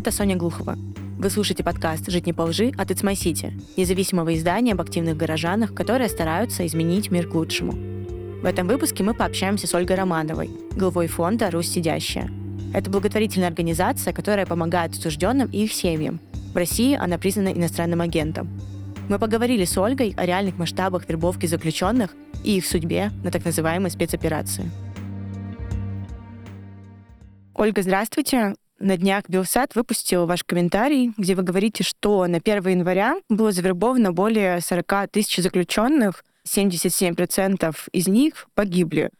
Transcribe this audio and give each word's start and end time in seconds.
Это 0.00 0.12
Соня 0.12 0.34
Глухова. 0.34 0.78
Вы 1.18 1.28
слушаете 1.28 1.62
подкаст 1.62 2.10
«Жить 2.10 2.24
не 2.24 2.32
по 2.32 2.40
лжи» 2.44 2.72
от 2.78 2.90
It's 2.90 3.04
My 3.04 3.12
City, 3.12 3.52
независимого 3.76 4.34
издания 4.34 4.72
об 4.72 4.80
активных 4.80 5.14
горожанах, 5.18 5.74
которые 5.74 6.08
стараются 6.08 6.66
изменить 6.66 7.10
мир 7.10 7.28
к 7.28 7.34
лучшему. 7.34 7.72
В 8.40 8.46
этом 8.46 8.66
выпуске 8.66 9.04
мы 9.04 9.12
пообщаемся 9.12 9.66
с 9.66 9.74
Ольгой 9.74 9.96
Романовой, 9.96 10.48
главой 10.74 11.06
фонда 11.06 11.50
«Русь 11.50 11.68
сидящая». 11.68 12.30
Это 12.72 12.88
благотворительная 12.88 13.48
организация, 13.48 14.14
которая 14.14 14.46
помогает 14.46 14.92
осужденным 14.92 15.50
и 15.52 15.64
их 15.64 15.72
семьям. 15.74 16.18
В 16.54 16.56
России 16.56 16.96
она 16.96 17.18
признана 17.18 17.48
иностранным 17.48 18.00
агентом. 18.00 18.48
Мы 19.10 19.18
поговорили 19.18 19.66
с 19.66 19.76
Ольгой 19.76 20.14
о 20.16 20.24
реальных 20.24 20.56
масштабах 20.56 21.06
вербовки 21.10 21.44
заключенных 21.44 22.16
и 22.42 22.56
их 22.56 22.64
судьбе 22.64 23.10
на 23.22 23.30
так 23.30 23.44
называемой 23.44 23.90
спецоперации. 23.90 24.70
Ольга, 27.52 27.82
здравствуйте. 27.82 28.54
На 28.80 28.96
днях 28.96 29.24
Белсад 29.28 29.74
выпустил 29.74 30.24
ваш 30.24 30.42
комментарий, 30.42 31.12
где 31.18 31.34
вы 31.34 31.42
говорите, 31.42 31.84
что 31.84 32.26
на 32.26 32.38
1 32.38 32.66
января 32.66 33.16
было 33.28 33.52
завербовано 33.52 34.10
более 34.10 34.62
40 34.62 35.10
тысяч 35.10 35.36
заключенных, 35.36 36.24
77% 36.48 37.76
из 37.92 38.08
них 38.08 38.48
погибли. 38.54 39.10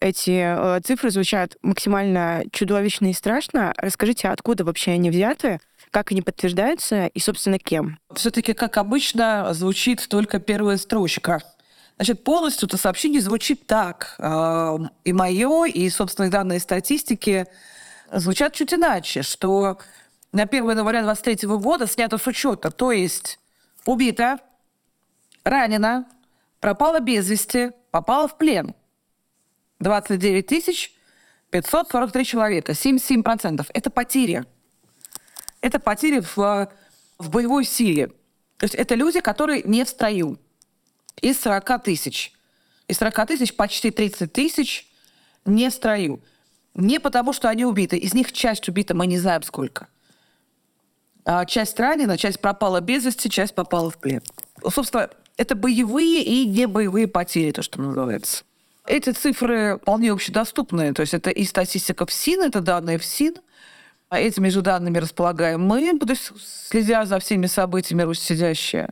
Эти 0.00 0.76
э, 0.76 0.80
цифры 0.82 1.08
звучат 1.08 1.56
максимально 1.62 2.44
чудовищно 2.52 3.06
и 3.06 3.14
страшно. 3.14 3.72
Расскажите, 3.78 4.28
откуда 4.28 4.64
вообще 4.66 4.90
они 4.90 5.08
взяты, 5.08 5.60
как 5.90 6.12
они 6.12 6.20
подтверждаются 6.20 7.06
и, 7.06 7.18
собственно, 7.18 7.58
кем? 7.58 7.98
Все-таки, 8.14 8.52
как 8.52 8.76
обычно, 8.76 9.48
звучит 9.54 10.06
только 10.10 10.40
первая 10.40 10.76
строчка. 10.76 11.40
Значит, 11.96 12.22
полностью 12.22 12.68
это 12.68 12.76
сообщение 12.76 13.22
звучит 13.22 13.66
так. 13.66 14.14
Э, 14.18 14.76
и 15.04 15.14
мое, 15.14 15.64
и 15.64 15.88
собственные 15.88 16.30
данные 16.30 16.60
статистики 16.60 17.46
звучат 18.12 18.54
чуть 18.54 18.74
иначе, 18.74 19.22
что 19.22 19.78
на 20.32 20.42
1 20.42 20.70
января 20.70 21.02
2023 21.02 21.48
года 21.56 21.86
снято 21.86 22.18
с 22.18 22.26
учета, 22.26 22.70
то 22.70 22.92
есть 22.92 23.38
убито, 23.84 24.38
ранено, 25.44 26.06
пропало 26.60 27.00
без 27.00 27.28
вести, 27.28 27.72
попало 27.90 28.28
в 28.28 28.36
плен. 28.36 28.74
29 29.80 30.46
тысяч 30.46 30.94
543 31.50 32.24
человека, 32.24 32.72
77%. 32.72 33.66
Это 33.72 33.90
потери. 33.90 34.44
Это 35.60 35.78
потери 35.78 36.20
в, 36.20 36.70
в 37.18 37.30
боевой 37.30 37.64
силе. 37.64 38.08
То 38.58 38.64
есть 38.64 38.74
это 38.74 38.94
люди, 38.94 39.20
которые 39.20 39.62
не 39.62 39.84
в 39.84 39.88
строю. 39.88 40.38
Из 41.20 41.40
40 41.40 41.82
тысяч. 41.82 42.32
Из 42.88 42.98
40 42.98 43.26
тысяч 43.26 43.54
почти 43.54 43.90
30 43.90 44.32
тысяч 44.32 44.88
не 45.44 45.70
в 45.70 45.72
строю. 45.72 46.22
Не 46.76 47.00
потому, 47.00 47.32
что 47.32 47.48
они 47.48 47.64
убиты. 47.64 47.96
Из 47.96 48.12
них 48.12 48.32
часть 48.32 48.68
убита, 48.68 48.94
мы 48.94 49.06
не 49.06 49.18
знаем 49.18 49.42
сколько. 49.42 49.88
А 51.24 51.46
часть 51.46 51.80
ранена, 51.80 52.18
часть 52.18 52.38
пропала 52.40 52.80
без 52.80 53.04
вести, 53.04 53.30
часть 53.30 53.54
попала 53.54 53.90
в 53.90 53.96
плен. 53.96 54.22
Собственно, 54.70 55.08
это 55.38 55.54
боевые 55.54 56.22
и 56.22 56.46
не 56.46 56.66
боевые 56.66 57.08
потери, 57.08 57.50
то, 57.50 57.62
что 57.62 57.80
называется. 57.80 58.44
Эти 58.86 59.10
цифры 59.10 59.78
вполне 59.78 60.12
общедоступные. 60.12 60.92
То 60.92 61.00
есть 61.00 61.14
это 61.14 61.30
и 61.30 61.44
статистика 61.44 62.04
ФСИН, 62.04 62.42
это 62.42 62.60
данные 62.60 62.98
ФСИН. 62.98 63.36
А 64.08 64.20
этими 64.20 64.50
же 64.50 64.60
данными 64.60 64.98
располагаем 64.98 65.62
мы, 65.62 65.98
то 65.98 66.06
есть 66.08 66.30
следя 66.70 67.06
за 67.06 67.18
всеми 67.18 67.46
событиями 67.46 68.02
Русь 68.02 68.20
сидящая. 68.20 68.90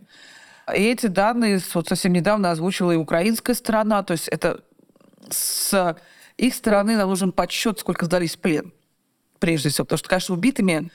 И 0.75 0.83
эти 0.83 1.07
данные 1.07 1.61
вот 1.75 1.87
совсем 1.87 2.13
недавно 2.13 2.51
озвучила 2.51 2.91
и 2.93 2.97
украинская 2.97 3.55
сторона. 3.55 4.03
То 4.03 4.13
есть 4.13 4.27
это 4.27 4.65
с 5.31 5.97
их 6.37 6.55
стороны 6.55 6.97
нам 6.97 7.09
нужен 7.09 7.33
подсчет, 7.33 7.79
сколько 7.79 8.07
сдались 8.07 8.37
в 8.37 8.41
плен, 8.41 8.73
прежде 9.39 9.69
всего. 9.69 9.85
Потому 9.85 9.99
что, 9.99 10.09
конечно, 10.09 10.35
убитыми 10.35 10.91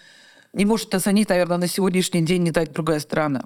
не 0.53 0.65
может 0.65 0.93
оценить, 0.93 1.29
наверное, 1.29 1.57
на 1.57 1.67
сегодняшний 1.67 2.21
день 2.21 2.43
не 2.43 2.51
дать 2.51 2.73
другая 2.73 2.99
страна. 2.99 3.45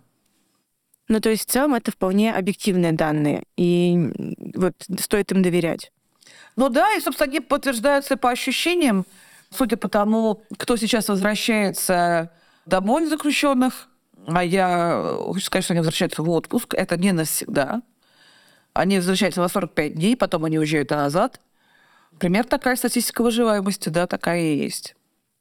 Ну, 1.08 1.20
то 1.20 1.30
есть 1.30 1.48
в 1.48 1.52
целом 1.52 1.76
это 1.76 1.92
вполне 1.92 2.34
объективные 2.34 2.94
данные, 2.94 3.44
и 3.58 4.12
вот 4.56 4.74
стоит 5.00 5.32
им 5.32 5.44
доверять. 5.44 5.92
Ну 6.56 6.70
да, 6.70 6.94
и, 6.94 7.02
собственно, 7.02 7.30
они 7.30 7.42
подтверждаются 7.42 8.16
по 8.16 8.30
ощущениям, 8.30 9.06
судя 9.50 9.76
по 9.76 9.90
тому, 9.90 10.44
кто 10.58 10.78
сейчас 10.78 11.10
возвращается 11.10 12.32
домой 12.66 13.06
заключенных, 13.08 13.90
а 14.26 14.44
я 14.44 15.18
хочу 15.28 15.46
сказать, 15.46 15.66
что 15.66 15.74
они 15.74 15.80
возвращаются 15.80 16.24
в 16.24 16.30
отпуск, 16.30 16.74
это 16.74 16.96
не 16.96 17.12
навсегда. 17.12 17.82
Они 18.72 18.96
возвращаются 18.96 19.42
на 19.42 19.50
45 19.50 19.96
дней, 19.96 20.16
потом 20.16 20.46
они 20.46 20.58
уезжают 20.58 20.90
назад– 20.90 21.42
Пример 22.20 22.46
такая 22.46 22.76
статистика 22.76 23.22
выживаемости, 23.22 23.90
да, 23.90 24.08
такая 24.08 24.42
и 24.42 24.58
есть. 24.58 24.96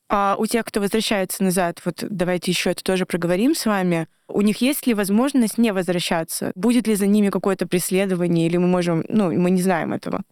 А 0.09 0.37
у 0.39 0.47
тех, 0.47 0.65
кто 0.65 0.81
возвращается 0.81 1.43
назад, 1.43 1.81
вот 1.85 2.05
давайте 2.09 2.51
еще 2.51 2.71
это 2.71 2.85
тоже 2.85 3.07
проговорим 3.07 3.55
с 3.55 3.65
вами, 3.65 4.09
у 4.29 4.43
них 4.43 4.61
есть 4.61 4.87
ли 4.87 4.95
возможность 4.95 5.59
не 5.59 5.73
возвращаться? 5.73 6.53
Будет 6.55 6.87
ли 6.87 6.95
за 6.97 7.07
ними 7.07 7.31
какое-то 7.31 7.67
преследование, 7.67 8.47
или 8.47 8.59
мы 8.59 8.67
можем, 8.67 9.05
ну, 9.09 9.33
мы 9.33 9.51
не 9.51 9.63
знаем 9.63 9.93
этого? 9.93 10.23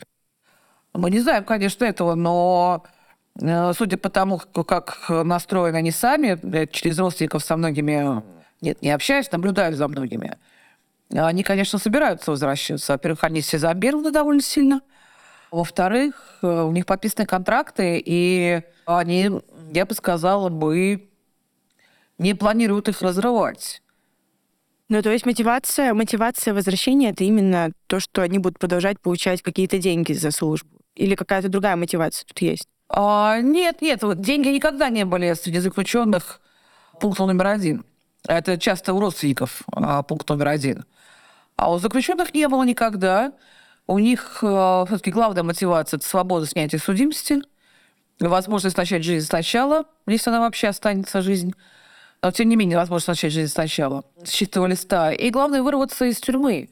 Мы 0.93 1.11
не 1.11 1.21
знаем, 1.21 1.45
конечно, 1.45 1.85
этого, 1.85 2.15
но 2.15 2.85
э, 3.41 3.73
судя 3.75 3.97
по 3.97 4.11
тому, 4.11 4.39
как 4.39 5.07
настроены 5.09 5.77
они 5.77 5.93
сами, 5.93 6.39
через 6.67 6.99
родственников 6.99 7.43
со 7.43 7.57
многими, 7.57 8.23
нет, 8.61 8.83
не 8.83 8.91
общаюсь, 8.91 9.31
наблюдаю 9.33 9.75
за 9.75 9.89
многими, 9.89 10.37
они, 11.15 11.43
конечно, 11.43 11.79
собираются 11.79 12.31
возвращаться. 12.31 12.93
Во-первых, 12.93 13.25
они 13.25 13.41
все 13.41 13.59
зомбированы 13.59 14.11
довольно 14.11 14.43
сильно. 14.43 14.81
Во-вторых, 15.51 16.39
э, 16.43 16.63
у 16.63 16.71
них 16.71 16.87
подписаны 16.87 17.27
контракты, 17.27 18.03
и 18.05 18.63
они, 18.85 19.31
я 19.73 19.87
бы 19.87 19.95
сказала, 19.95 20.49
бы 20.49 21.09
не 22.19 22.35
планируют 22.35 22.89
их 22.89 23.03
разрывать. 23.03 23.83
Ну, 24.89 25.03
то 25.03 25.11
есть 25.11 25.25
мотивация, 25.25 25.95
мотивация 25.95 26.53
возвращения– 26.53 27.11
это 27.11 27.25
именно 27.25 27.71
то, 27.87 28.01
что 28.01 28.23
они 28.23 28.39
будут 28.39 28.59
продолжать 28.59 29.01
получать 29.01 29.41
какие-то 29.41 29.79
деньги 29.79 30.13
за 30.13 30.31
службу? 30.31 30.69
Или 30.97 31.15
какая-то 31.15 31.49
другая 31.49 31.77
мотивация 31.77 32.27
тут 32.27 32.41
есть? 32.41 32.69
А, 32.89 33.41
нет, 33.41 33.83
нет, 33.83 34.03
вот 34.03 34.21
деньги 34.21 34.49
никогда 34.49 34.89
не 34.89 35.05
были 35.05 35.33
среди 35.35 35.61
заключенных 35.61 36.41
пунктом 37.01 37.29
номер 37.29 37.47
один. 37.47 37.85
Это 38.27 38.59
часто 38.59 38.93
у 38.93 39.01
родственников 39.01 39.63
а, 39.73 40.03
пункт 40.03 40.29
номер 40.29 40.49
один. 40.49 40.85
А 41.57 41.73
у 41.73 41.79
заключенных 41.79 42.35
не 42.35 42.49
было 42.49 42.65
никогда. 42.65 43.33
У 43.91 43.99
них 43.99 44.39
э, 44.43 44.85
все-таки 44.87 45.11
главная 45.11 45.43
мотивация– 45.43 45.97
это 45.99 46.07
свобода 46.07 46.47
снятия 46.47 46.79
судимости, 46.79 47.41
возможность 48.21 48.77
начать 48.77 49.03
жизнь 49.03 49.27
сначала, 49.27 49.85
если 50.07 50.31
она 50.31 50.39
вообще 50.39 50.69
останется 50.69 51.23
жизнь. 51.23 51.55
Но, 52.23 52.31
тем 52.31 52.49
не 52.49 52.55
менее, 52.55 52.79
возможность 52.79 53.09
начать 53.09 53.33
жизнь 53.33 53.53
сначала, 53.53 54.05
с 54.23 54.31
чистого 54.31 54.67
листа. 54.67 55.11
И 55.11 55.31
главное– 55.31 55.61
вырваться 55.65 56.05
из 56.05 56.21
тюрьмы. 56.21 56.71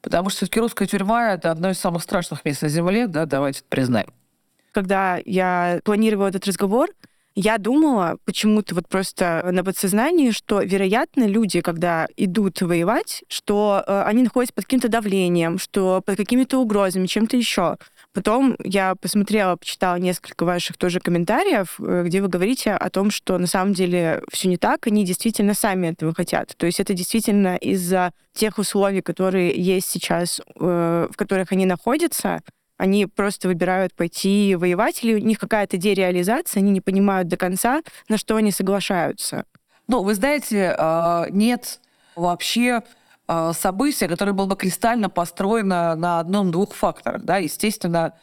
Потому 0.00 0.28
что 0.28 0.38
все-таки 0.38 0.58
русская 0.58 0.88
тюрьма– 0.88 1.34
это 1.34 1.52
одно 1.52 1.70
из 1.70 1.78
самых 1.78 2.02
страшных 2.02 2.44
мест 2.44 2.62
на 2.62 2.68
Земле, 2.68 3.06
да, 3.06 3.26
давайте 3.26 3.62
признаем. 3.68 4.12
Когда 4.72 5.20
я 5.24 5.78
планировала 5.84 6.26
этот 6.26 6.48
разговор, 6.48 6.88
я 7.36 7.58
думала 7.58 8.16
почему-то 8.24 8.74
вот 8.74 8.88
просто 8.88 9.46
на 9.52 9.62
подсознании, 9.62 10.30
что, 10.30 10.62
вероятно, 10.62 11.24
люди, 11.24 11.60
когда 11.60 12.08
идут 12.16 12.62
воевать, 12.62 13.24
что 13.28 13.84
э, 13.86 14.02
они 14.06 14.22
находятся 14.22 14.54
под 14.54 14.64
каким-то 14.64 14.88
давлением, 14.88 15.58
что 15.58 16.02
под 16.04 16.16
какими-то 16.16 16.58
угрозами, 16.58 17.06
чем-то 17.06 17.36
еще. 17.36 17.76
Потом 18.14 18.56
я 18.64 18.94
посмотрела, 18.94 19.56
почитала 19.56 19.96
несколько 19.96 20.46
ваших 20.46 20.78
тоже 20.78 20.98
комментариев, 20.98 21.78
э, 21.78 22.04
где 22.06 22.22
вы 22.22 22.28
говорите 22.28 22.72
о 22.72 22.88
том, 22.88 23.10
что 23.10 23.36
на 23.36 23.46
самом 23.46 23.74
деле 23.74 24.22
все 24.32 24.48
не 24.48 24.56
так, 24.56 24.86
они 24.86 25.04
действительно 25.04 25.52
сами 25.52 25.88
этого 25.88 26.14
хотят. 26.14 26.54
То 26.56 26.64
есть 26.64 26.80
это 26.80 26.94
действительно 26.94 27.56
из-за 27.56 28.12
тех 28.32 28.56
условий, 28.56 29.02
которые 29.02 29.54
есть 29.54 29.90
сейчас, 29.90 30.40
э, 30.40 31.08
в 31.10 31.16
которых 31.16 31.52
они 31.52 31.66
находятся, 31.66 32.40
они 32.76 33.06
просто 33.06 33.48
выбирают 33.48 33.94
пойти 33.94 34.54
воевать, 34.54 35.02
или 35.02 35.14
у 35.14 35.18
них 35.18 35.38
какая-то 35.38 35.76
дереализация, 35.76 36.60
они 36.60 36.70
не 36.70 36.80
понимают 36.80 37.28
до 37.28 37.36
конца, 37.36 37.82
на 38.08 38.18
что 38.18 38.36
они 38.36 38.50
соглашаются. 38.50 39.44
Ну, 39.88 40.02
вы 40.02 40.14
знаете, 40.14 40.74
а, 40.78 41.26
нет 41.30 41.80
вообще 42.16 42.82
а, 43.28 43.52
события, 43.52 44.08
которое 44.08 44.32
было 44.32 44.46
бы 44.46 44.56
кристально 44.56 45.08
построено 45.08 45.94
на 45.94 46.20
одном-двух 46.20 46.74
факторах. 46.74 47.22
Да? 47.22 47.38
Естественно, 47.38 48.14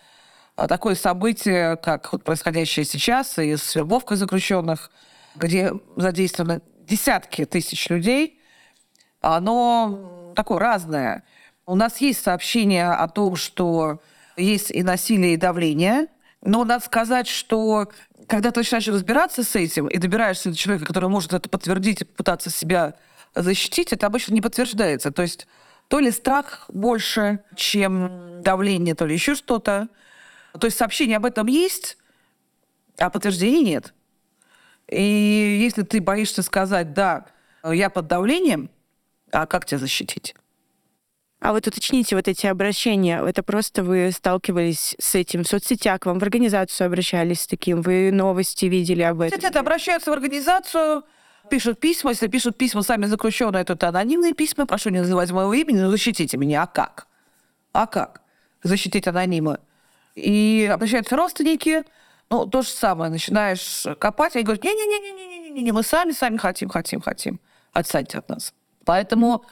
а, 0.56 0.68
такое 0.68 0.96
событие, 0.96 1.78
как 1.78 2.12
вот 2.12 2.24
происходящее 2.24 2.86
сейчас, 2.86 3.40
и 3.40 3.56
с 3.56 3.76
вербовкой 3.76 4.18
заключенных, 4.18 4.92
где 5.36 5.74
задействованы 5.96 6.62
десятки 6.82 7.46
тысяч 7.46 7.90
людей, 7.90 8.40
оно 9.22 10.34
такое 10.36 10.60
разное. 10.60 11.24
У 11.66 11.76
нас 11.76 11.98
есть 12.02 12.22
сообщение 12.22 12.92
о 12.92 13.08
том, 13.08 13.36
что 13.36 14.02
есть 14.38 14.72
и 14.72 14.84
насилие, 14.84 15.34
и 15.34 15.38
давление. 15.38 16.08
Но 16.42 16.64
надо 16.66 16.84
сказать, 16.84 17.28
что 17.28 17.90
когда 18.28 18.52
ты 18.52 18.60
начинаешь 18.60 18.88
разбираться 18.88 19.44
с 19.44 19.56
этим 19.56 19.88
и 19.88 19.98
добираешься 19.98 20.50
до 20.50 20.56
человека, 20.56 20.86
который 20.86 21.10
может 21.10 21.34
это 21.34 21.50
подтвердить 21.50 22.02
и 22.02 22.06
попытаться 22.06 22.50
себя 22.50 22.96
защитить, 23.36 23.94
это 23.94 24.08
обычно 24.08 24.34
не 24.34 24.42
подтверждается. 24.42 25.12
То 25.12 25.22
есть 25.22 25.48
то 25.88 26.00
ли 26.00 26.12
страх 26.12 26.66
больше, 26.70 27.44
чем 27.56 28.42
давление, 28.42 28.96
то 28.96 29.06
ли 29.06 29.14
еще 29.14 29.36
что-то. 29.36 29.88
То 30.60 30.68
есть 30.68 30.78
сообщение 30.78 31.18
об 31.18 31.26
этом 31.26 31.48
есть, 31.48 31.98
а 32.98 33.10
подтверждений 33.10 33.64
нет. 33.64 33.94
И 34.88 35.60
если 35.62 35.84
ты 35.84 36.02
боишься 36.02 36.44
сказать, 36.44 36.94
да, 36.94 37.26
я 37.64 37.90
под 37.90 38.08
давлением, 38.08 38.70
а 39.32 39.46
как 39.48 39.66
тебя 39.66 39.80
защитить? 39.80 40.36
А 41.44 41.52
вот 41.52 41.68
уточните 41.68 42.16
вот 42.16 42.30
эти 42.30 42.48
обращения. 42.48 43.22
Это 43.22 43.44
просто 43.44 43.84
вы 43.84 44.14
сталкивались 44.14 44.96
с 44.98 45.14
этим 45.14 45.44
в 45.44 45.48
соцсетях, 45.48 46.06
вам 46.06 46.18
в 46.18 46.24
организацию 46.24 46.88
обращались 46.88 47.42
с 47.42 47.48
таким, 47.48 47.82
вы 47.82 48.14
новости 48.14 48.66
видели 48.68 49.02
об 49.02 49.20
этом? 49.20 49.38
Это 49.38 49.60
обращаются 49.60 50.10
в 50.10 50.14
организацию, 50.14 51.04
пишут 51.50 51.82
письма. 51.82 52.12
Если 52.12 52.28
пишут 52.28 52.58
письма 52.58 52.82
сами 52.82 53.08
заключенные, 53.08 53.66
то 53.66 53.74
это 53.74 53.90
анонимные 53.90 54.34
письма. 54.34 54.66
Прошу 54.66 54.90
не 54.90 55.00
называть 55.00 55.32
моего 55.32 55.54
имени, 55.54 55.82
но 55.82 55.92
защитите 55.92 56.38
меня. 56.38 56.64
А 56.64 56.68
как? 56.68 57.08
А 57.74 57.88
как? 57.88 58.22
Защитить 58.64 59.06
анонимы. 59.06 59.60
И 60.16 60.70
обращаются 60.74 61.18
родственники, 61.18 61.84
ну, 62.30 62.46
то 62.46 62.62
же 62.62 62.70
самое. 62.70 63.12
Начинаешь 63.12 63.86
копать, 64.00 64.38
они 64.38 64.46
говорят, 64.46 64.64
не-не-не-не-не-не, 64.64 65.74
мы 65.74 65.84
сами, 65.84 66.12
сами 66.12 66.38
хотим, 66.38 66.70
хотим, 66.70 67.02
хотим. 67.02 67.42
Отстаньте 67.74 68.20
от 68.20 68.30
нас. 68.30 68.54
Поэтому 68.86 69.44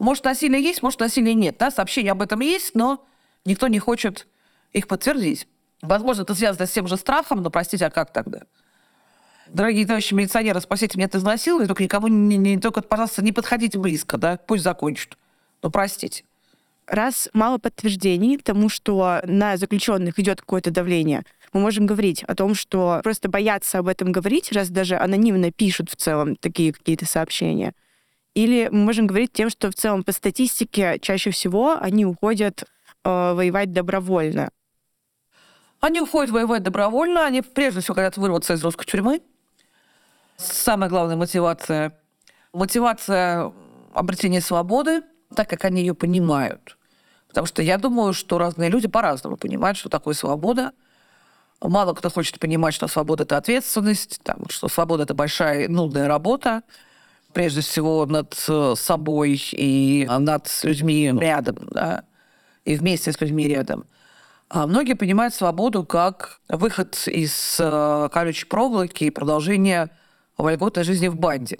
может, 0.00 0.24
насилие 0.24 0.62
есть, 0.62 0.82
может, 0.82 0.98
насилия 0.98 1.34
нет. 1.34 1.56
Да? 1.58 1.70
Сообщения 1.70 2.12
об 2.12 2.22
этом 2.22 2.40
есть, 2.40 2.74
но 2.74 3.06
никто 3.44 3.68
не 3.68 3.78
хочет 3.78 4.26
их 4.72 4.88
подтвердить. 4.88 5.46
Возможно, 5.82 6.22
это 6.22 6.34
связано 6.34 6.66
с 6.66 6.72
тем 6.72 6.88
же 6.88 6.96
страхом, 6.96 7.42
но, 7.42 7.50
простите, 7.50 7.86
а 7.86 7.90
как 7.90 8.12
тогда? 8.12 8.40
Дорогие 9.46 9.86
товарищи 9.86 10.14
милиционеры, 10.14 10.60
спасите 10.60 10.96
меня 10.96 11.06
от 11.06 11.14
изнасилования, 11.14 11.66
только 11.66 11.82
никому 11.82 12.08
не, 12.08 12.36
не, 12.36 12.58
только, 12.58 12.82
пожалуйста, 12.82 13.22
не 13.22 13.32
подходите 13.32 13.78
близко, 13.78 14.16
да, 14.16 14.38
пусть 14.38 14.62
закончат. 14.62 15.18
Ну, 15.62 15.70
простите. 15.70 16.24
Раз 16.86 17.28
мало 17.34 17.58
подтверждений 17.58 18.38
тому, 18.38 18.68
что 18.68 19.20
на 19.24 19.56
заключенных 19.56 20.18
идет 20.18 20.40
какое-то 20.40 20.70
давление, 20.70 21.24
мы 21.52 21.60
можем 21.60 21.84
говорить 21.84 22.22
о 22.24 22.34
том, 22.34 22.54
что 22.54 23.00
просто 23.02 23.28
боятся 23.28 23.80
об 23.80 23.88
этом 23.88 24.12
говорить, 24.12 24.52
раз 24.52 24.70
даже 24.70 24.96
анонимно 24.96 25.50
пишут 25.50 25.90
в 25.90 25.96
целом 25.96 26.36
такие 26.36 26.72
какие-то 26.72 27.04
сообщения– 27.04 27.74
или 28.34 28.68
мы 28.70 28.84
можем 28.84 29.06
говорить 29.06 29.32
тем, 29.32 29.50
что 29.50 29.70
в 29.70 29.74
целом 29.74 30.04
по 30.04 30.12
статистике 30.12 30.98
чаще 31.00 31.30
всего 31.30 31.76
они 31.80 32.06
уходят 32.06 32.62
э, 33.04 33.32
воевать 33.32 33.72
добровольно. 33.72 34.50
Они 35.80 36.00
уходят 36.00 36.30
воевать 36.30 36.62
добровольно, 36.62 37.24
они 37.24 37.42
прежде 37.42 37.80
всего 37.80 37.94
хотят 37.94 38.16
вырваться 38.16 38.54
из 38.54 38.62
русской 38.62 38.84
тюрьмы. 38.84 39.22
Самая 40.36 40.88
главная 40.88 41.16
мотивация– 41.16 41.98
мотивация 42.52 43.52
обретения 43.92 44.40
свободы, 44.40 45.02
так 45.34 45.48
как 45.48 45.64
они 45.64 45.80
ее 45.80 45.94
понимают. 45.94 46.76
Потому 47.28 47.46
что 47.46 47.62
я 47.62 47.78
думаю, 47.78 48.12
что 48.12 48.38
разные 48.38 48.70
люди 48.70 48.88
по-разному 48.88 49.36
понимают, 49.36 49.78
что 49.78 49.88
такое 49.88 50.14
свобода. 50.14 50.72
Мало 51.60 51.94
кто 51.94 52.10
хочет 52.10 52.38
понимать, 52.38 52.74
что 52.74 52.86
свобода– 52.88 53.22
это 53.24 53.36
ответственность, 53.36 54.20
там, 54.22 54.48
что 54.48 54.68
свобода– 54.68 55.02
это 55.04 55.14
большая 55.14 55.68
нудная 55.68 56.06
работа– 56.06 56.62
прежде 57.32 57.60
всего 57.60 58.06
над 58.06 58.34
э, 58.48 58.74
собой 58.76 59.40
и 59.52 60.06
над 60.08 60.48
людьми 60.62 61.12
рядом, 61.18 61.56
да, 61.70 62.04
и 62.64 62.76
вместе 62.76 63.12
с 63.12 63.20
людьми 63.20 63.46
рядом. 63.48 63.84
А 64.48 64.66
многие 64.66 64.94
понимают 64.94 65.34
свободу 65.34 65.84
как 65.84 66.40
выход 66.48 67.06
из 67.06 67.56
э, 67.60 68.08
колючей 68.12 68.46
проволоки 68.46 69.04
и 69.04 69.10
продолжение 69.10 69.90
вольготной 70.36 70.84
жизни 70.84 71.08
в 71.08 71.16
банде. 71.16 71.58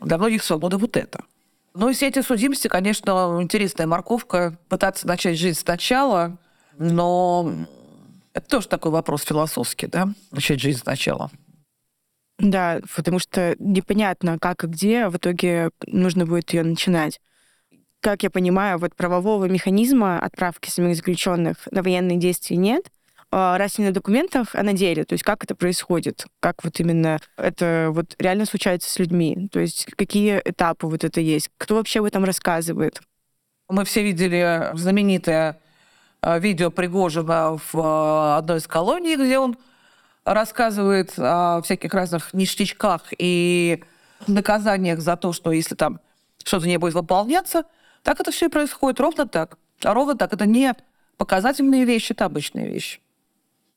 Для 0.00 0.18
многих 0.18 0.44
свобода 0.44 0.76
вот 0.76 0.96
это. 0.96 1.24
Ну 1.74 1.88
и 1.88 1.94
все 1.94 2.08
эти 2.08 2.22
судимости, 2.22 2.68
конечно, 2.68 3.38
интересная 3.40 3.86
морковка. 3.86 4.58
Пытаться 4.68 5.06
начать 5.06 5.38
жизнь 5.38 5.58
сначала, 5.58 6.36
но 6.78 7.52
это 8.34 8.48
тоже 8.48 8.68
такой 8.68 8.90
вопрос 8.90 9.22
философский, 9.22 9.86
да? 9.86 10.08
Начать 10.30 10.60
жизнь 10.60 10.80
сначала. 10.80 11.30
Да, 12.38 12.80
потому 12.94 13.18
что 13.18 13.56
непонятно, 13.58 14.38
как 14.38 14.64
и 14.64 14.66
где 14.66 15.08
в 15.08 15.16
итоге 15.16 15.70
нужно 15.86 16.26
будет 16.26 16.52
ее 16.52 16.62
начинать. 16.62 17.20
Как 18.00 18.22
я 18.22 18.30
понимаю, 18.30 18.78
вот 18.78 18.94
правового 18.94 19.46
механизма 19.46 20.18
отправки 20.18 20.68
самих 20.68 20.96
заключенных 20.96 21.66
на 21.70 21.82
военные 21.82 22.18
действия 22.18 22.56
нет, 22.56 22.90
а 23.32 23.58
раз 23.58 23.78
не 23.78 23.86
на 23.86 23.92
документах, 23.92 24.54
а 24.54 24.62
на 24.62 24.72
деле. 24.72 25.04
То 25.04 25.14
есть 25.14 25.24
как 25.24 25.44
это 25.44 25.54
происходит? 25.54 26.26
Как 26.40 26.62
вот 26.62 26.78
именно 26.78 27.18
это 27.36 27.88
вот 27.90 28.14
реально 28.18 28.46
случается 28.46 28.90
с 28.90 28.98
людьми? 28.98 29.48
То 29.50 29.60
есть 29.60 29.86
какие 29.96 30.40
этапы 30.44 30.86
вот 30.86 31.04
это 31.04 31.20
есть? 31.20 31.50
Кто 31.58 31.76
вообще 31.76 32.00
об 32.00 32.04
этом 32.04 32.24
рассказывает? 32.24 33.00
Мы 33.68 33.84
все 33.84 34.02
видели 34.02 34.70
знаменитое 34.74 35.58
э, 36.22 36.38
видео 36.38 36.70
Пригожина 36.70 37.58
в 37.72 37.74
э, 37.74 38.38
одной 38.38 38.58
из 38.58 38.66
колоний, 38.68 39.16
где 39.16 39.38
он 39.38 39.56
рассказывает 40.26 41.14
о 41.16 41.62
всяких 41.62 41.94
разных 41.94 42.34
ништячках 42.34 43.02
и 43.16 43.82
наказаниях 44.26 45.00
за 45.00 45.16
то, 45.16 45.32
что 45.32 45.52
если 45.52 45.74
там 45.74 46.00
что-то 46.44 46.66
не 46.66 46.78
будет 46.78 46.94
выполняться, 46.94 47.64
так 48.02 48.20
это 48.20 48.30
все 48.30 48.46
и 48.46 48.50
происходит 48.50 49.00
ровно 49.00 49.26
так. 49.26 49.56
А 49.82 49.94
ровно 49.94 50.16
так. 50.16 50.32
Это 50.32 50.46
не 50.46 50.74
показательные 51.16 51.84
вещи, 51.84 52.12
это 52.12 52.24
обычные 52.24 52.68
вещи. 52.68 53.00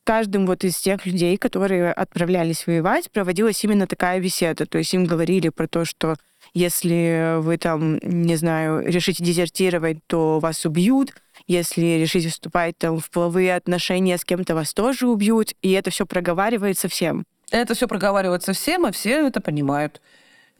Каждым 0.04 0.48
вот 0.48 0.63
из 0.63 0.78
тех 0.78 1.06
людей, 1.06 1.38
которые 1.38 1.94
отправлялись 1.94 2.66
воевать, 2.66 3.12
проводилась 3.12 3.63
именно 3.63 3.86
такая 3.86 4.19
беседа. 4.19 4.66
То 4.66 4.80
есть 4.80 4.94
им 4.94 5.06
говорили 5.06 5.50
про 5.50 5.68
то, 5.68 5.86
что 5.86 6.16
если 6.54 7.40
вы 7.40 7.57
там, 7.57 8.00
не 8.02 8.36
знаю, 8.36 8.84
решите 8.88 9.24
дезертировать, 9.24 10.00
то 10.07 10.40
вас 10.40 10.66
убьют. 10.66 11.13
Если 11.50 11.81
решите 12.00 12.30
вступать 12.30 12.78
там 12.78 13.00
в 13.00 13.10
половые 13.10 13.56
отношения 13.56 14.19
с 14.19 14.24
кем-то, 14.24 14.54
вас 14.54 14.72
тоже 14.72 15.07
убьют. 15.07 15.56
И 15.63 15.72
это 15.72 15.90
все 15.90 16.06
проговаривается 16.06 16.88
всем. 16.88 17.25
Это 17.50 17.74
все 17.74 17.88
проговаривается 17.88 18.54
всем, 18.54 18.86
и 18.86 18.92
все 18.92 19.25
это 19.25 19.42
понимают. 19.42 20.00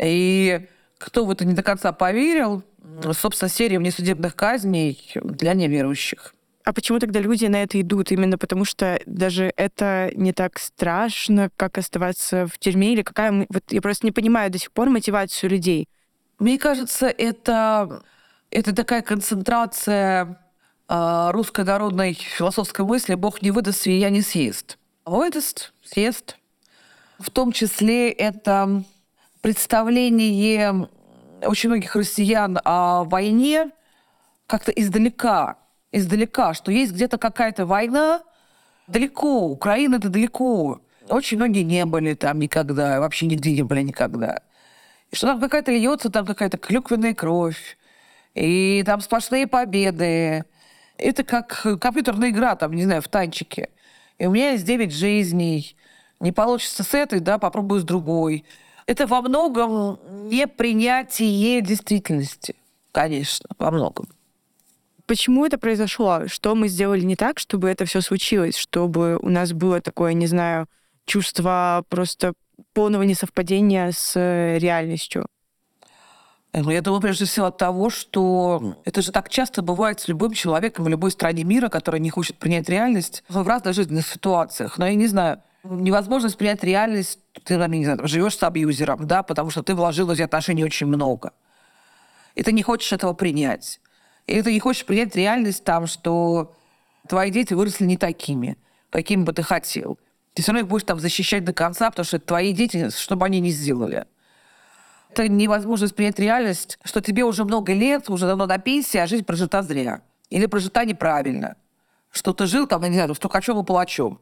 И 0.02 0.68
кто 0.98 1.26
в 1.26 1.30
это 1.30 1.46
не 1.46 1.54
до 1.54 1.62
конца 1.62 1.92
поверил, 1.92 2.64
собственно, 3.14 3.50
серия 3.50 3.78
внесудебных 3.78 4.36
казней 4.36 5.12
для 5.14 5.54
неверующих. 5.54 6.34
А 6.64 6.74
почему 6.74 6.98
тогда 6.98 7.20
люди 7.20 7.46
на 7.46 7.62
это 7.62 7.80
идут? 7.80 8.12
Именно 8.12 8.40
потому 8.40 8.66
что 8.66 9.00
даже 9.06 9.54
это 9.58 10.10
не 10.16 10.34
так 10.34 10.58
страшно, 10.58 11.52
как 11.56 11.78
оставаться 11.78 12.48
в 12.48 12.58
тюрьме? 12.58 12.94
Или 12.94 13.04
какая... 13.04 13.46
Вот 13.50 13.64
я 13.70 13.82
просто 13.84 14.08
не 14.08 14.12
понимаю 14.12 14.50
до 14.50 14.58
сих 14.58 14.72
пор 14.72 14.90
мотивацию 14.90 15.52
людей. 15.52 15.88
Мне 16.40 16.58
кажется, 16.58 17.06
это, 17.06 18.02
это 18.50 18.76
такая 18.76 19.04
концентрация 19.04 20.40
русской 20.90 21.64
народной 21.64 22.14
философской 22.14 22.84
мысли 22.84 23.14
«Бог 23.14 23.42
не 23.42 23.52
выдаст, 23.52 23.86
я 23.86 24.10
не 24.10 24.22
съест». 24.22 24.78
Выдаст, 25.06 25.74
съест. 25.84 26.38
В 27.20 27.30
том 27.30 27.52
числе 27.52 28.12
это 28.12 28.84
представление 29.42 30.88
очень 31.42 31.70
многих 31.70 31.96
россиян 31.96 32.60
о 32.64 33.04
войне 33.04 33.72
как-то 34.48 34.72
издалека– 34.72 35.58
издалека, 35.92 36.54
что 36.54 36.72
есть 36.72 36.94
где-то 36.94 37.18
какая-то 37.18 37.66
война 37.66 38.22
далеко, 38.88 39.48
Украина 39.48 39.96
это 39.96 40.10
далеко. 40.10 40.82
Очень 41.08 41.38
многие 41.38 41.64
не 41.64 41.86
были 41.86 42.14
там 42.14 42.40
никогда, 42.40 43.00
вообще 43.00 43.26
нигде 43.26 43.52
не 43.54 43.64
были 43.64 43.82
никогда. 43.82 44.42
И 45.12 45.16
что 45.16 45.28
там 45.28 45.40
какая-то 45.40 45.72
льется, 45.72 46.10
там 46.10 46.26
какая-то 46.26 46.58
клюквенная 46.58 47.16
кровь, 47.16 47.78
и 48.36 48.84
там 48.86 49.02
сплошные 49.02 49.48
победы. 49.48 50.46
Это 51.00 51.24
как 51.24 51.66
компьютерная 51.80 52.30
игра, 52.30 52.56
там, 52.56 52.74
не 52.74 52.84
знаю, 52.84 53.02
в 53.02 53.08
танчике. 53.08 53.70
И 54.18 54.26
у 54.26 54.32
меня 54.32 54.52
есть 54.52 54.66
9 54.66 54.94
жизней. 54.94 55.76
Не 56.20 56.32
получится 56.32 56.84
с 56.84 56.94
этой, 56.94 57.22
да, 57.22 57.38
попробую 57.38 57.80
с 57.82 57.84
другой. 57.84 58.44
Это 58.86 59.08
во 59.08 59.22
многом 59.22 60.00
непринятие 60.30 61.62
действительности. 61.62 62.56
Конечно, 62.92 63.50
во 63.58 63.72
многом. 63.72 64.08
Почему 65.06 65.46
это 65.46 65.58
произошло? 65.58 66.28
Что 66.28 66.54
мы 66.54 66.68
сделали 66.68 67.02
не 67.02 67.16
так, 67.16 67.40
чтобы 67.40 67.70
это 67.70 67.86
все 67.86 68.02
случилось? 68.02 68.58
Чтобы 68.58 69.18
у 69.18 69.30
нас 69.30 69.54
было 69.54 69.82
такое, 69.82 70.14
не 70.14 70.28
знаю, 70.28 70.68
чувство 71.06 71.84
просто 71.90 72.34
полного 72.74 73.04
несовпадения 73.04 73.92
с 73.92 74.16
э, 74.16 74.60
реальностью? 74.60 75.26
Ну, 76.52 76.72
я 76.72 76.82
думаю, 76.82 77.00
прежде 77.00 77.26
всего 77.26 77.48
от 77.48 77.58
того, 77.58 77.92
что 77.92 78.76
это 78.84 79.04
же 79.04 79.12
так 79.12 79.30
часто 79.30 79.62
бывает 79.62 80.00
с 80.00 80.08
любым 80.08 80.34
человеком 80.34 80.86
в 80.86 80.88
любой 80.88 81.12
стране 81.12 81.44
мира, 81.44 81.70
который 81.70 82.00
не 82.00 82.10
хочет 82.10 82.38
принять 82.38 82.68
реальность 82.70 83.24
в 83.30 83.48
разных 83.48 83.76
жизненных 83.76 84.08
ситуациях. 84.08 84.80
Но 84.80 84.88
я 84.88 84.96
не 84.96 85.06
знаю, 85.06 85.44
невозможность 85.64 86.38
принять 86.38 86.64
реальность, 86.64 87.20
ты, 87.44 87.56
не 87.56 87.86
знаю, 87.86 88.08
живешь 88.08 88.36
с 88.36 88.42
абьюзером, 88.42 89.06
да, 89.06 89.22
потому 89.22 89.52
что 89.52 89.62
ты 89.62 89.76
вложил 89.76 90.08
в 90.08 90.10
эти 90.10 90.24
отношения 90.24 90.66
очень 90.66 90.88
много. 90.88 91.34
И 92.34 92.42
ты 92.42 92.52
не 92.52 92.64
хочешь 92.64 92.92
этого 92.94 93.14
принять. 93.14 93.80
И 94.26 94.42
ты 94.42 94.52
не 94.52 94.60
хочешь 94.60 94.86
принять 94.86 95.16
реальность 95.16 95.64
там, 95.64 95.86
что 95.86 96.56
твои 97.08 97.30
дети 97.30 97.54
выросли 97.54 97.86
не 97.86 97.98
такими, 97.98 98.58
какими 98.90 99.24
бы 99.24 99.34
ты 99.34 99.44
хотел. 99.44 100.00
Ты 100.34 100.42
все 100.42 100.52
равно 100.52 100.66
их 100.66 100.68
будешь 100.68 100.84
там 100.84 101.00
защищать 101.00 101.44
до 101.44 101.54
конца, 101.54 101.92
потому 101.92 102.06
что 102.06 102.18
это 102.18 102.26
твои 102.26 102.54
дети, 102.54 102.90
чтобы 102.90 103.28
они 103.28 103.40
не 103.40 103.52
сделали. 103.52 104.06
Это 105.12 105.28
невозможно 105.28 105.88
принять 105.90 106.20
реальность, 106.20 106.78
что 106.84 107.02
тебе 107.02 107.24
уже 107.24 107.44
много 107.44 107.74
лет, 107.74 108.10
уже 108.10 108.28
давно 108.28 108.46
на 108.46 108.58
пенсии, 108.58 108.98
а 108.98 109.08
жизнь 109.08 109.26
прожита 109.26 109.64
зря. 109.64 110.02
Или 110.30 110.46
прожита 110.46 110.86
неправильно. 110.86 111.56
Что 112.12 112.34
ты 112.34 112.46
жил 112.46 112.68
там, 112.68 112.84
я 112.84 112.90
не 112.90 112.96
знаю, 112.96 113.14
с 113.16 113.20
Трукачевым 113.20 113.66
палачом. 113.66 114.20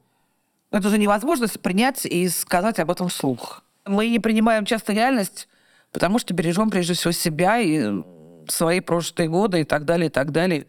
Это 0.72 0.90
же 0.90 0.98
невозможно 0.98 1.48
принять 1.62 2.06
и 2.06 2.28
сказать 2.30 2.80
об 2.80 2.92
этом 2.92 3.10
вслух. 3.10 3.64
Мы 3.86 4.10
не 4.10 4.20
принимаем 4.20 4.66
часто 4.66 4.94
реальность, 4.94 5.48
потому 5.92 6.20
что 6.20 6.34
бережем 6.34 6.70
прежде 6.70 6.94
всего 6.94 7.12
себя 7.12 7.60
и 7.60 8.04
свои 8.48 8.80
прошлые 8.80 9.30
годы 9.30 9.62
и 9.62 9.64
так 9.64 9.86
далее, 9.86 10.08
и 10.08 10.12
так 10.12 10.32
далее. 10.32 10.68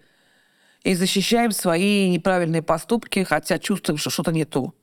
И 0.82 0.94
защищаем 0.94 1.50
свои 1.50 2.08
неправильные 2.10 2.62
поступки, 2.62 3.24
хотя 3.24 3.58
чувствуем, 3.58 3.98
что 3.98 4.10
что-то 4.10 4.32
не 4.32 4.44
то. 4.44 4.74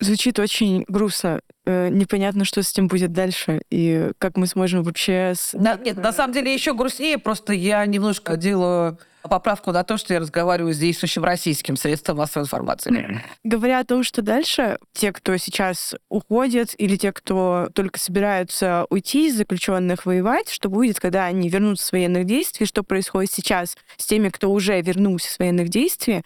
Звучит 0.00 0.38
очень 0.38 0.84
грустно. 0.88 1.40
Э, 1.66 1.88
непонятно, 1.88 2.44
что 2.44 2.62
с 2.62 2.72
этим 2.72 2.88
будет 2.88 3.12
дальше, 3.12 3.62
и 3.70 4.12
как 4.18 4.36
мы 4.36 4.46
сможем 4.46 4.82
вообще... 4.82 5.32
С... 5.34 5.54
На, 5.54 5.76
нет, 5.76 5.96
на 5.96 6.12
самом 6.12 6.34
деле 6.34 6.52
еще 6.52 6.74
грустнее, 6.74 7.16
просто 7.16 7.54
я 7.54 7.84
немножко 7.86 8.36
делаю 8.36 8.98
поправку 9.22 9.72
на 9.72 9.82
то, 9.84 9.96
что 9.96 10.12
я 10.12 10.20
разговариваю 10.20 10.74
с 10.74 10.78
действующим 10.78 11.24
российским 11.24 11.76
средством 11.78 12.18
массовой 12.18 12.44
информации. 12.44 13.22
Говоря 13.42 13.78
о 13.78 13.84
том, 13.84 14.02
что 14.02 14.20
дальше, 14.20 14.78
те, 14.92 15.12
кто 15.12 15.38
сейчас 15.38 15.94
уходят, 16.10 16.74
или 16.76 16.96
те, 16.96 17.12
кто 17.12 17.70
только 17.72 17.98
собираются 17.98 18.84
уйти 18.90 19.28
из 19.28 19.36
заключенных 19.36 20.04
воевать, 20.04 20.50
что 20.50 20.68
будет, 20.68 21.00
когда 21.00 21.24
они 21.24 21.48
вернутся 21.48 21.86
с 21.86 21.92
военных 21.92 22.26
действий, 22.26 22.66
что 22.66 22.82
происходит 22.82 23.32
сейчас 23.32 23.78
с 23.96 24.04
теми, 24.04 24.28
кто 24.28 24.52
уже 24.52 24.78
вернулся 24.82 25.32
с 25.32 25.38
военных 25.38 25.70
действий, 25.70 26.22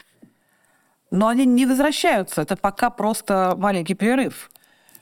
но 1.12 1.28
они 1.28 1.46
не 1.46 1.64
возвращаются. 1.64 2.42
Это 2.42 2.56
пока 2.56 2.90
просто 2.90 3.54
маленький 3.56 3.94
перерыв. 3.94 4.50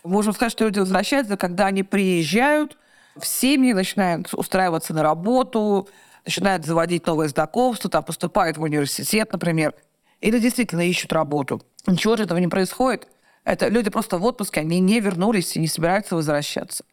Можем 0.07 0.33
сказать, 0.35 0.53
что 0.53 0.65
люди 0.65 0.79
возвращаются, 0.79 1.37
когда 1.37 1.67
они 1.67 1.83
приезжают 1.83 2.79
в 3.17 3.27
семьи, 3.27 3.73
начинают 3.73 4.33
устраиваться 4.35 4.95
на 4.95 5.03
работу, 5.03 5.89
начинают 6.25 6.65
заводить 6.65 7.07
новое 7.07 7.29
знакомство, 7.29 7.91
там 7.91 8.05
поступают 8.05 8.57
в 8.57 8.63
университет, 8.63 9.33
например, 9.33 9.75
или 10.21 10.39
действительно 10.39 10.87
ищут 10.87 11.13
работу. 11.13 11.61
Ничего 11.87 12.17
же 12.17 12.23
этого 12.23 12.39
не 12.39 12.47
происходит. 12.49 13.09
Это 13.45 13.69
люди 13.69 13.91
просто 13.91 14.19
в 14.19 14.25
отпуске, 14.25 14.61
они 14.61 14.79
не 14.81 15.01
вернулись 15.01 15.57
и 15.57 15.61
не 15.61 15.67
собираются 15.67 16.15
возвращаться. 16.15 16.85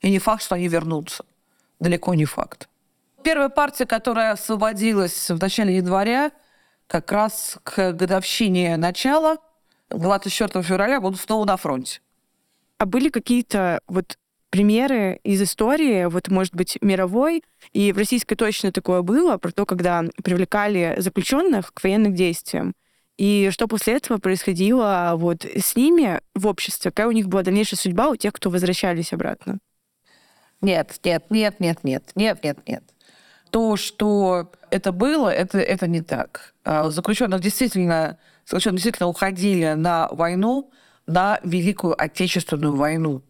И 0.00 0.10
не 0.10 0.18
факт, 0.18 0.42
что 0.42 0.54
они 0.54 0.68
вернутся. 0.68 1.24
Далеко 1.80 2.14
не 2.14 2.24
факт. 2.24 2.68
Первая 3.24 3.48
партия, 3.48 3.86
которая 3.86 4.32
освободилась 4.32 5.28
в 5.28 5.40
начале 5.40 5.76
января, 5.76 6.30
как 6.86 7.10
раз 7.10 7.58
к 7.64 7.92
годовщине 7.92 8.76
начала, 8.76 9.38
24 9.90 10.62
февраля, 10.62 11.00
будут 11.00 11.20
снова 11.20 11.44
на 11.44 11.56
фронте. 11.56 12.00
А 12.80 12.86
были 12.86 13.10
какие-то 13.10 13.82
вот 13.88 14.16
примеры 14.48 15.20
из 15.22 15.42
истории, 15.42 16.06
вот, 16.06 16.28
может 16.28 16.54
быть, 16.54 16.78
мировой, 16.80 17.44
и 17.74 17.92
в 17.92 17.98
российской 17.98 18.36
точно 18.36 18.72
такое 18.72 19.02
было, 19.02 19.36
про 19.36 19.52
то, 19.52 19.66
когда 19.66 20.02
привлекали 20.24 20.94
заключенных 20.96 21.74
к 21.74 21.82
военным 21.84 22.14
действиям, 22.14 22.72
и 23.18 23.50
что 23.52 23.68
после 23.68 23.96
этого 23.98 24.16
происходило 24.16 25.12
вот 25.16 25.44
с 25.44 25.76
ними 25.76 26.22
в 26.34 26.46
обществе, 26.46 26.90
какая 26.90 27.08
у 27.08 27.12
них 27.12 27.28
была 27.28 27.42
дальнейшая 27.42 27.78
судьба 27.78 28.08
у 28.08 28.16
тех, 28.16 28.32
кто 28.32 28.48
возвращались 28.48 29.12
обратно? 29.12 29.58
Нет, 30.62 30.98
нет, 31.04 31.24
нет, 31.28 31.60
нет, 31.60 31.80
нет, 31.84 32.02
нет, 32.16 32.42
нет, 32.42 32.58
нет 32.66 32.82
то, 33.50 33.76
что 33.76 34.52
это 34.70 34.92
было, 34.92 35.28
это, 35.28 35.58
это 35.58 35.86
не 35.86 36.00
так. 36.00 36.54
А, 36.64 36.88
заключенных 36.88 37.40
действительно, 37.40 38.16
заключенные 38.46 38.76
действительно 38.76 39.08
уходили 39.08 39.72
на 39.72 40.08
войну, 40.12 40.70
на 41.06 41.40
Великую 41.42 42.00
Отечественную 42.00 42.74
войну. 42.74 43.22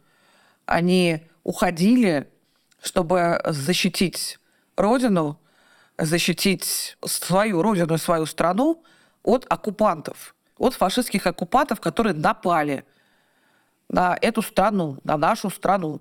Они 0.67 1.27
уходили, 1.43 2.31
чтобы 2.83 3.41
защитить 3.45 4.39
Родину, 4.77 5.39
защитить 5.99 6.97
свою 7.05 7.63
Родину, 7.63 7.99
свою 7.99 8.27
страну 8.27 8.83
от 9.23 9.47
оккупантов, 9.49 10.35
от 10.59 10.75
фашистских 10.75 11.27
оккупантов, 11.27 11.81
которые 11.81 12.15
напали 12.15 12.85
на 13.89 14.17
эту 14.21 14.43
страну, 14.43 14.99
на 15.05 15.17
нашу 15.17 15.51
страну, 15.51 16.01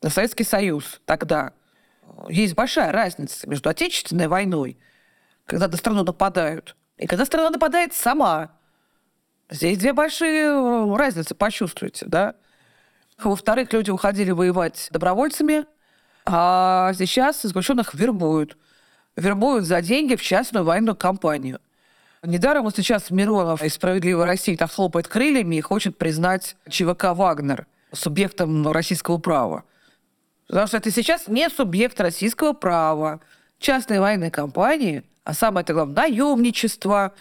на 0.00 0.10
Советский 0.10 0.44
Союз 0.44 1.00
тогда– 1.04 1.52
есть 2.28 2.54
большая 2.54 2.92
разница 2.92 3.48
между 3.48 3.68
Отечественной 3.68 4.28
войной, 4.28 4.78
когда 5.46 5.68
на 5.68 5.76
страну 5.76 6.04
нападают, 6.04 6.76
и 6.96 7.06
когда 7.06 7.24
страна 7.24 7.50
нападает 7.50 7.94
сама. 7.94 8.52
Здесь 9.52 9.76
две 9.76 9.92
большие 9.92 10.44
э, 10.44 10.96
разницы, 10.96 11.34
почувствуйте, 11.34 12.06
да? 12.06 12.34
Во-вторых, 13.22 13.70
люди 13.74 13.90
уходили 13.90 14.30
воевать 14.30 14.88
добровольцами, 14.90 15.66
а 16.24 16.94
сейчас 16.94 17.42
заключенных 17.42 17.92
вербуют. 17.92 18.56
Вербуют 19.14 19.66
за 19.66 19.82
деньги 19.82 20.16
в 20.16 20.22
частную 20.22 20.64
военную 20.64 20.96
компанию. 20.96 21.60
Недаром 22.22 22.64
вот 22.64 22.76
сейчас 22.76 23.10
Миронов 23.10 23.62
из 23.62 23.74
«Справедливой 23.74 24.24
России» 24.24 24.56
так 24.56 24.72
хлопает 24.72 25.06
крыльями 25.06 25.56
и 25.56 25.60
хочет 25.60 25.98
признать 25.98 26.56
ЧВК 26.70 27.12
«Вагнер» 27.12 27.66
субъектом 27.92 28.70
российского 28.72 29.18
права. 29.18 29.64
Потому 30.46 30.66
что 30.66 30.78
это 30.78 30.90
сейчас 30.90 31.28
не 31.28 31.50
субъект 31.50 32.00
российского 32.00 32.54
права. 32.54 33.20
Частные 33.58 34.00
военные 34.00 34.30
компании, 34.30 35.02
а 35.24 35.34
самое 35.34 35.66
главное, 35.66 35.94
наемничество, 35.94 37.12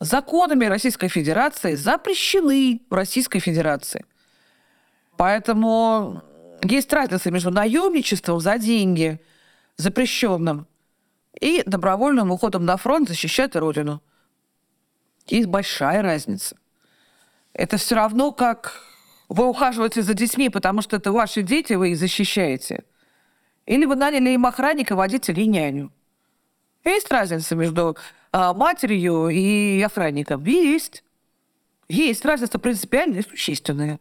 законами 0.00 0.64
Российской 0.66 1.08
Федерации 1.08 1.74
запрещены 1.74 2.82
в 2.90 2.94
Российской 2.94 3.38
Федерации. 3.38 4.04
Поэтому 5.16 6.22
есть 6.62 6.92
разница 6.92 7.30
между 7.30 7.50
наемничеством 7.50 8.40
за 8.40 8.58
деньги, 8.58 9.20
запрещенным, 9.76 10.66
и 11.40 11.62
добровольным 11.66 12.30
уходом 12.30 12.64
на 12.64 12.76
фронт 12.76 13.08
защищать 13.08 13.56
Родину. 13.56 14.02
Есть 15.26 15.48
большая 15.48 16.02
разница. 16.02 16.56
Это 17.52 17.76
все 17.76 17.94
равно 17.94 18.32
как 18.32 18.82
вы 19.28 19.46
ухаживаете 19.46 20.02
за 20.02 20.14
детьми, 20.14 20.48
потому 20.48 20.82
что 20.82 20.96
это 20.96 21.12
ваши 21.12 21.42
дети, 21.42 21.72
вы 21.72 21.90
их 21.90 21.98
защищаете. 21.98 22.84
Или 23.66 23.84
вы 23.84 23.96
наняли 23.96 24.30
им 24.30 24.46
охранника, 24.46 24.94
водителя 24.94 25.42
и 25.42 25.46
няню. 25.46 25.92
Есть 26.84 27.10
разница 27.10 27.56
между 27.56 27.96
матерью 28.54 29.28
и 29.28 29.80
охранником? 29.82 30.44
Есть. 30.44 31.02
Есть 31.88 32.24
разница 32.24 32.58
принципиальная 32.58 33.20
и 33.20 33.28
существенная. 33.28 33.98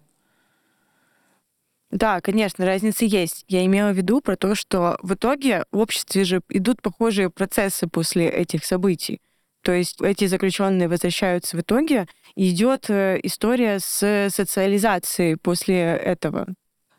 Да, 1.92 2.20
конечно, 2.20 2.66
разница 2.66 3.06
есть. 3.06 3.46
Я 3.48 3.66
имела 3.66 3.92
в 3.92 3.98
виду 3.98 4.20
про 4.20 4.36
то, 4.36 4.56
что 4.56 4.98
в 5.02 5.14
итоге 5.14 5.66
в 5.72 5.78
обществе 5.78 6.24
же 6.24 6.42
идут 6.50 6.82
похожие 6.82 7.30
процессы 7.30 7.88
после 7.88 8.28
этих 8.28 8.66
событий. 8.66 9.22
То 9.62 9.72
есть 9.72 10.02
эти 10.02 10.28
заключенные 10.28 10.88
возвращаются 10.88 11.58
в 11.58 11.62
итоге, 11.62 12.08
и 12.36 12.50
идет 12.50 12.90
э, 12.90 13.20
история 13.24 13.80
с 13.80 14.30
социализацией 14.30 15.38
после 15.38 15.78
этого. 15.78 16.48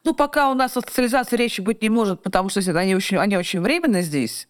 Ну, 0.02 0.14
пока 0.14 0.50
у 0.50 0.54
нас 0.54 0.76
о 0.76 0.80
социализации 0.80 1.36
речи 1.36 1.60
быть 1.60 1.82
не 1.82 1.90
может, 1.90 2.22
потому 2.22 2.48
что 2.48 2.60
они 2.78 2.96
очень, 2.96 3.18
они 3.18 3.36
очень 3.36 3.60
временно 3.60 4.02
здесь. 4.02 4.48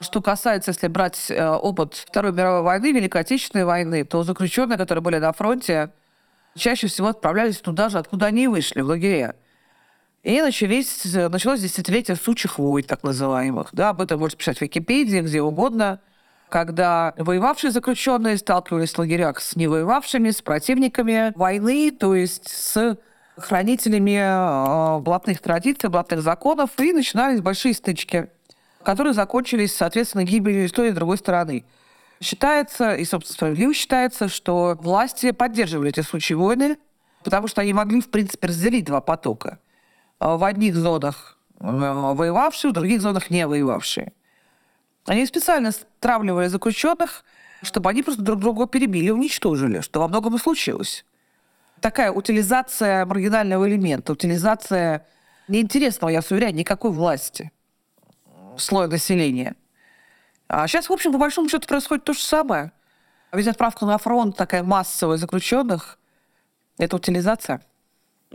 Что 0.00 0.20
касается, 0.20 0.70
если 0.70 0.88
брать 0.88 1.30
э, 1.30 1.48
опыт 1.48 1.94
Второй 1.94 2.32
мировой 2.32 2.62
войны, 2.62 2.92
Великой 2.92 3.22
Отечественной 3.22 3.64
войны, 3.64 4.04
то 4.04 4.22
заключенные, 4.22 4.76
которые 4.76 5.02
были 5.02 5.18
на 5.18 5.32
фронте, 5.32 5.90
чаще 6.56 6.88
всего 6.88 7.08
отправлялись 7.08 7.58
туда 7.58 7.88
же, 7.88 7.98
откуда 7.98 8.26
они 8.26 8.48
вышли, 8.48 8.80
в 8.80 8.86
лагеря. 8.86 9.36
И 10.22 10.40
начались, 10.40 11.04
началось 11.14 11.60
десятилетие 11.60 12.16
сучих 12.16 12.58
войн, 12.58 12.84
так 12.84 13.02
называемых. 13.02 13.68
Да, 13.72 13.90
об 13.90 14.00
этом 14.00 14.20
можно 14.20 14.36
писать 14.36 14.58
в 14.58 14.62
Википедии, 14.62 15.20
где 15.20 15.42
угодно– 15.42 16.00
когда 16.54 17.14
воевавшие 17.16 17.72
заключенные 17.72 18.38
сталкивались 18.38 18.92
в 18.92 18.98
лагерях 19.00 19.40
с 19.40 19.56
невоевавшими, 19.56 20.30
с 20.30 20.40
противниками 20.40 21.32
войны, 21.34 21.90
то 21.90 22.14
есть 22.14 22.48
с 22.48 22.96
хранителями 23.36 24.20
э, 24.20 25.00
блатных 25.00 25.40
традиций, 25.40 25.90
блатных 25.90 26.22
законов, 26.22 26.70
и 26.78 26.92
начинались 26.92 27.40
большие 27.40 27.74
стычки, 27.74 28.28
которые 28.84 29.14
закончились, 29.14 29.74
соответственно, 29.74 30.24
гибелью 30.24 30.68
той 30.70 30.88
и 30.88 30.92
другой 30.92 31.18
стороны. 31.18 31.64
Считается, 32.20 32.94
и, 32.94 33.04
собственно, 33.04 33.34
справедливо 33.34 33.74
считается, 33.74 34.28
что 34.28 34.78
власти 34.80 35.32
поддерживали 35.32 35.90
эти 35.90 36.00
случаи 36.00 36.34
войны, 36.34 36.78
потому 37.24 37.48
что 37.48 37.60
они 37.60 37.72
могли, 37.72 38.00
в 38.00 38.10
принципе, 38.10 38.48
разделить 38.48 38.84
два 38.84 39.00
потока. 39.00 39.58
В 40.20 40.44
одних 40.44 40.76
зонах 40.76 41.38
э, 41.58 41.64
воевавшие, 41.64 42.70
в 42.70 42.74
других 42.74 43.00
зонах 43.00 43.30
не 43.30 43.46
воевавшие. 43.46 44.12
Они 45.06 45.26
специально 45.26 45.72
стравливали 45.72 46.46
заключенных, 46.46 47.24
чтобы 47.62 47.90
они 47.90 48.02
просто 48.02 48.22
друг 48.22 48.40
друга 48.40 48.66
перебили, 48.66 49.10
уничтожили, 49.10 49.80
что 49.80 50.00
во 50.00 50.08
многом 50.08 50.36
и 50.36 50.38
случилось. 50.38 51.04
Такая 51.80 52.12
утилизация 52.12 53.04
маргинального 53.04 53.68
элемента, 53.68 54.12
утилизация 54.12 55.06
неинтересного, 55.48 56.10
я 56.10 56.18
вас 56.18 56.30
уверяю, 56.30 56.54
никакой 56.54 56.90
власти 56.90 57.50
слоя 58.58 58.88
населения. 58.88 59.56
А 60.48 60.66
сейчас, 60.66 60.88
в 60.88 60.92
общем, 60.92 61.12
по 61.12 61.18
большому 61.18 61.48
счету 61.48 61.66
происходит 61.66 62.04
то 62.04 62.12
же 62.12 62.20
самое. 62.20 62.72
Ведь 63.32 63.46
отправка 63.46 63.86
на 63.86 63.98
фронт 63.98 64.36
такая 64.36 64.62
массовая 64.62 65.16
заключенных– 65.16 65.98
это 66.78 66.96
утилизация 66.96 67.62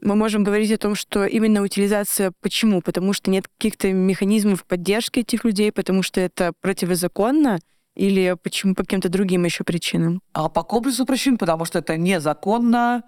мы 0.02 0.16
можем 0.16 0.44
говорить 0.44 0.72
о 0.72 0.78
том, 0.78 0.96
что 0.96 1.26
именно 1.26 1.62
утилизация 1.62 2.32
почему? 2.42 2.82
Потому 2.82 3.14
что 3.14 3.30
нет 3.30 3.48
каких-то 3.48 3.92
механизмов 3.92 4.66
поддержки 4.66 5.20
этих 5.20 5.44
людей, 5.44 5.72
потому 5.72 6.04
что 6.04 6.22
это 6.22 6.54
противозаконно, 6.62 7.60
или 7.96 8.36
почему 8.42 8.76
по 8.76 8.84
каким-то 8.84 9.10
другим 9.10 9.44
еще 9.44 9.64
причинам? 9.64 10.22
А 10.34 10.48
по 10.48 10.64
комплексу 10.64 11.06
причин, 11.06 11.38
потому 11.38 11.66
что 11.66 11.80
это 11.80 11.98
незаконно, 11.98 13.04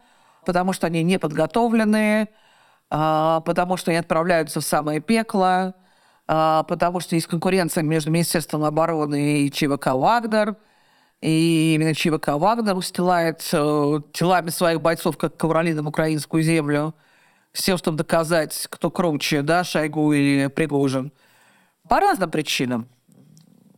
потому 0.46 0.74
что 0.74 0.88
они 0.88 1.04
не 1.04 1.18
подготовлены, 1.18 2.28
а, 2.90 3.40
потому 3.42 3.78
что 3.78 3.92
они 3.92 4.00
отправляются 4.00 4.60
в 4.60 4.66
самое 4.66 5.00
пекло, 5.00 5.74
потому 6.26 7.00
что 7.00 7.16
есть 7.16 7.28
конкуренция 7.28 7.84
между 7.84 8.12
Министерством 8.12 8.64
обороны 8.64 9.44
и 9.44 9.52
ЧВК 9.52 9.88
«Вагнер», 9.88 10.56
и 11.22 11.76
именно 11.76 11.94
ЧВК 11.94 12.30
«Вагнер» 12.30 12.76
устилает 12.76 13.48
э, 13.54 14.00
телами 14.12 14.50
своих 14.50 14.82
бойцов, 14.82 15.18
как 15.18 15.38
ковролином, 15.38 15.88
украинскую 15.88 16.42
землю, 16.42 16.96
с 17.54 17.62
тем, 17.64 17.78
чтобы 17.78 17.98
доказать, 17.98 18.68
кто 18.70 18.90
круче, 18.90 19.44
да, 19.44 19.64
Шойгу 19.64 20.14
или 20.14 20.48
Пригожин. 20.48 21.12
По 21.88 22.00
разным 22.00 22.32
причинам. 22.32 22.88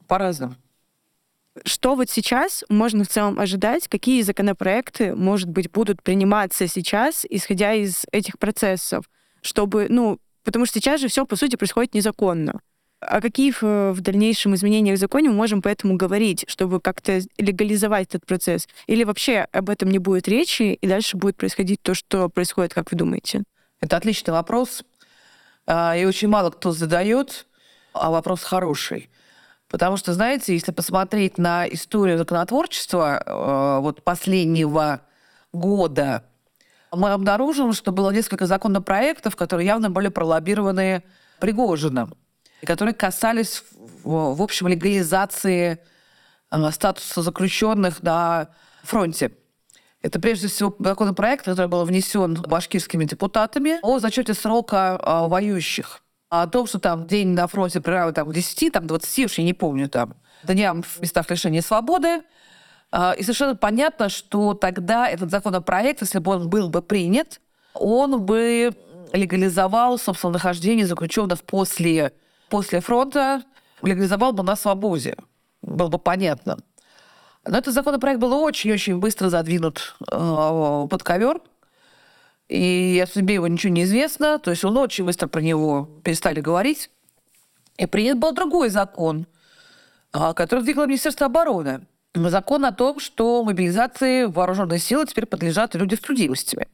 По 0.07 0.17
разным. 0.17 0.55
Что 1.65 1.95
вот 1.95 2.09
сейчас 2.09 2.63
можно 2.69 3.03
в 3.03 3.09
целом 3.09 3.39
ожидать? 3.39 3.87
Какие 3.87 4.21
законопроекты, 4.21 5.15
может 5.15 5.49
быть, 5.49 5.71
будут 5.71 6.01
приниматься 6.01 6.67
сейчас, 6.67 7.25
исходя 7.29 7.73
из 7.73 8.05
этих 8.11 8.39
процессов, 8.39 9.05
чтобы, 9.41 9.87
ну, 9.89 10.19
Потому 10.43 10.65
что 10.65 10.79
сейчас 10.79 11.01
же 11.01 11.07
все, 11.07 11.25
по 11.25 11.35
сути, 11.35 11.55
происходит 11.55 11.93
незаконно. 11.93 12.59
О 12.99 13.21
каких 13.21 13.63
э, 13.63 13.91
в 13.91 14.01
дальнейшем 14.01 14.55
изменениях 14.55 14.97
в 14.97 14.99
законе 14.99 15.29
мы 15.29 15.35
можем 15.35 15.61
поэтому 15.61 15.97
говорить, 15.97 16.45
чтобы 16.47 16.79
как-то 16.79 17.19
легализовать 17.37 18.09
этот 18.09 18.25
процесс? 18.25 18.67
Или 18.87 19.03
вообще 19.03 19.47
об 19.51 19.69
этом 19.69 19.89
не 19.89 19.99
будет 19.99 20.27
речи, 20.27 20.77
и 20.79 20.87
дальше 20.87 21.17
будет 21.17 21.35
происходить 21.35 21.81
то, 21.81 21.93
что 21.93 22.29
происходит, 22.29 22.73
как 22.73 22.91
вы 22.91 22.97
думаете? 22.97 23.43
Это 23.81 23.97
отличный 23.97 24.31
вопрос. 24.33 24.83
А, 25.65 25.95
и 25.97 26.05
очень 26.05 26.29
мало 26.29 26.49
кто 26.51 26.71
задает, 26.71 27.45
а 27.93 28.11
вопрос 28.11 28.43
хороший. 28.43 29.09
Потому 29.69 29.97
что, 29.97 30.13
знаете, 30.13 30.53
если 30.53 30.71
посмотреть 30.71 31.37
на 31.37 31.67
историю 31.67 32.17
законотворчества 32.17 33.23
э, 33.25 33.79
вот 33.81 34.03
последнего 34.03 35.01
года, 35.51 36.23
мы 36.95 37.11
обнаружим, 37.11 37.73
что 37.73 37.91
было 37.91 38.11
несколько 38.11 38.45
законопроектов, 38.45 39.35
которые 39.35 39.67
явно 39.67 39.89
были 39.89 40.09
пролоббированы 40.09 41.03
Пригожиным, 41.39 42.13
которые 42.63 42.93
касались, 42.93 43.63
в 44.03 44.41
общем, 44.41 44.67
легализации 44.67 45.79
э, 46.51 46.71
статуса 46.71 47.21
заключенных 47.21 48.01
на 48.01 48.49
фронте. 48.83 49.31
Это 50.01 50.19
прежде 50.19 50.47
всего 50.47 50.75
законопроект, 50.79 51.45
который 51.45 51.67
был 51.67 51.83
внесен 51.85 52.35
башкирскими 52.35 53.05
депутатами 53.05 53.79
о 53.81 53.99
зачете 53.99 54.33
срока 54.33 54.99
э, 55.01 55.27
воюющих. 55.27 56.01
О 56.29 56.47
том, 56.47 56.67
что 56.67 56.79
там 56.79 57.07
день 57.07 57.29
на 57.29 57.47
фронте 57.47 57.81
прерывают 57.81 58.15
там, 58.15 58.31
10, 58.31 58.71
там, 58.71 58.87
20, 58.87 59.25
уж 59.25 59.37
я 59.37 59.43
не 59.43 59.53
помню, 59.53 59.89
там, 59.89 60.15
дням 60.43 60.83
в 60.83 61.01
местах 61.01 61.29
лишения 61.29 61.61
свободы, 61.61 62.07
а, 62.07 62.21
и 62.93 63.23
совершенно 63.23 63.55
понятно, 63.55 64.09
что 64.09 64.53
тогда 64.53 65.09
этот 65.09 65.31
законопроект, 65.31 66.01
если 66.01 66.19
бы 66.19 66.31
он 66.31 66.49
был 66.49 66.69
бы 66.69 66.83
принят, 66.83 67.41
он 67.73 68.21
бы 68.21 68.71
легализовал, 69.13 69.97
собственно, 69.97 70.33
нахождение 70.33 70.85
заключенных 70.85 71.43
после, 71.43 72.13
после 72.49 72.81
фронта, 72.81 73.43
легализовал 73.81 74.33
бы 74.33 74.43
на 74.43 74.55
свободе. 74.55 75.15
Было 75.61 75.87
бы 75.87 75.97
понятно. 75.97 76.59
Но 77.45 77.57
этот 77.57 77.73
законопроект 77.73 78.19
был 78.19 78.33
очень-очень 78.33 78.99
быстро 78.99 79.29
задвинут 79.29 79.95
э, 80.11 80.87
под 80.89 81.03
ковер. 81.03 81.41
И 82.47 83.01
о 83.03 83.07
судьбе 83.07 83.35
его 83.35 83.47
ничего 83.47 83.73
не 83.73 83.83
известно. 83.83 84.39
То 84.39 84.51
есть 84.51 84.63
он 84.63 84.77
очень 84.77 85.05
быстро 85.05 85.27
про 85.27 85.41
него 85.41 85.89
перестали 86.03 86.41
говорить. 86.41 86.89
И 87.77 87.85
принят 87.85 88.17
был 88.19 88.33
другой 88.33 88.69
закон, 88.69 89.27
э, 90.13 90.33
который 90.35 90.63
двигало 90.63 90.85
Министерство 90.85 91.25
обороны 91.25 91.85
закон 92.15 92.65
о 92.65 92.71
том, 92.71 92.99
что 92.99 93.43
мобилизации 93.43 94.25
вооруженные 94.25 94.79
силы 94.79 95.05
теперь 95.05 95.25
подлежат 95.25 95.75
люди 95.75 95.95
с 95.95 96.01
судимостями. 96.01 96.67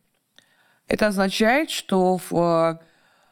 Это 0.88 1.08
означает, 1.08 1.70
что 1.70 2.20
в 2.30 2.80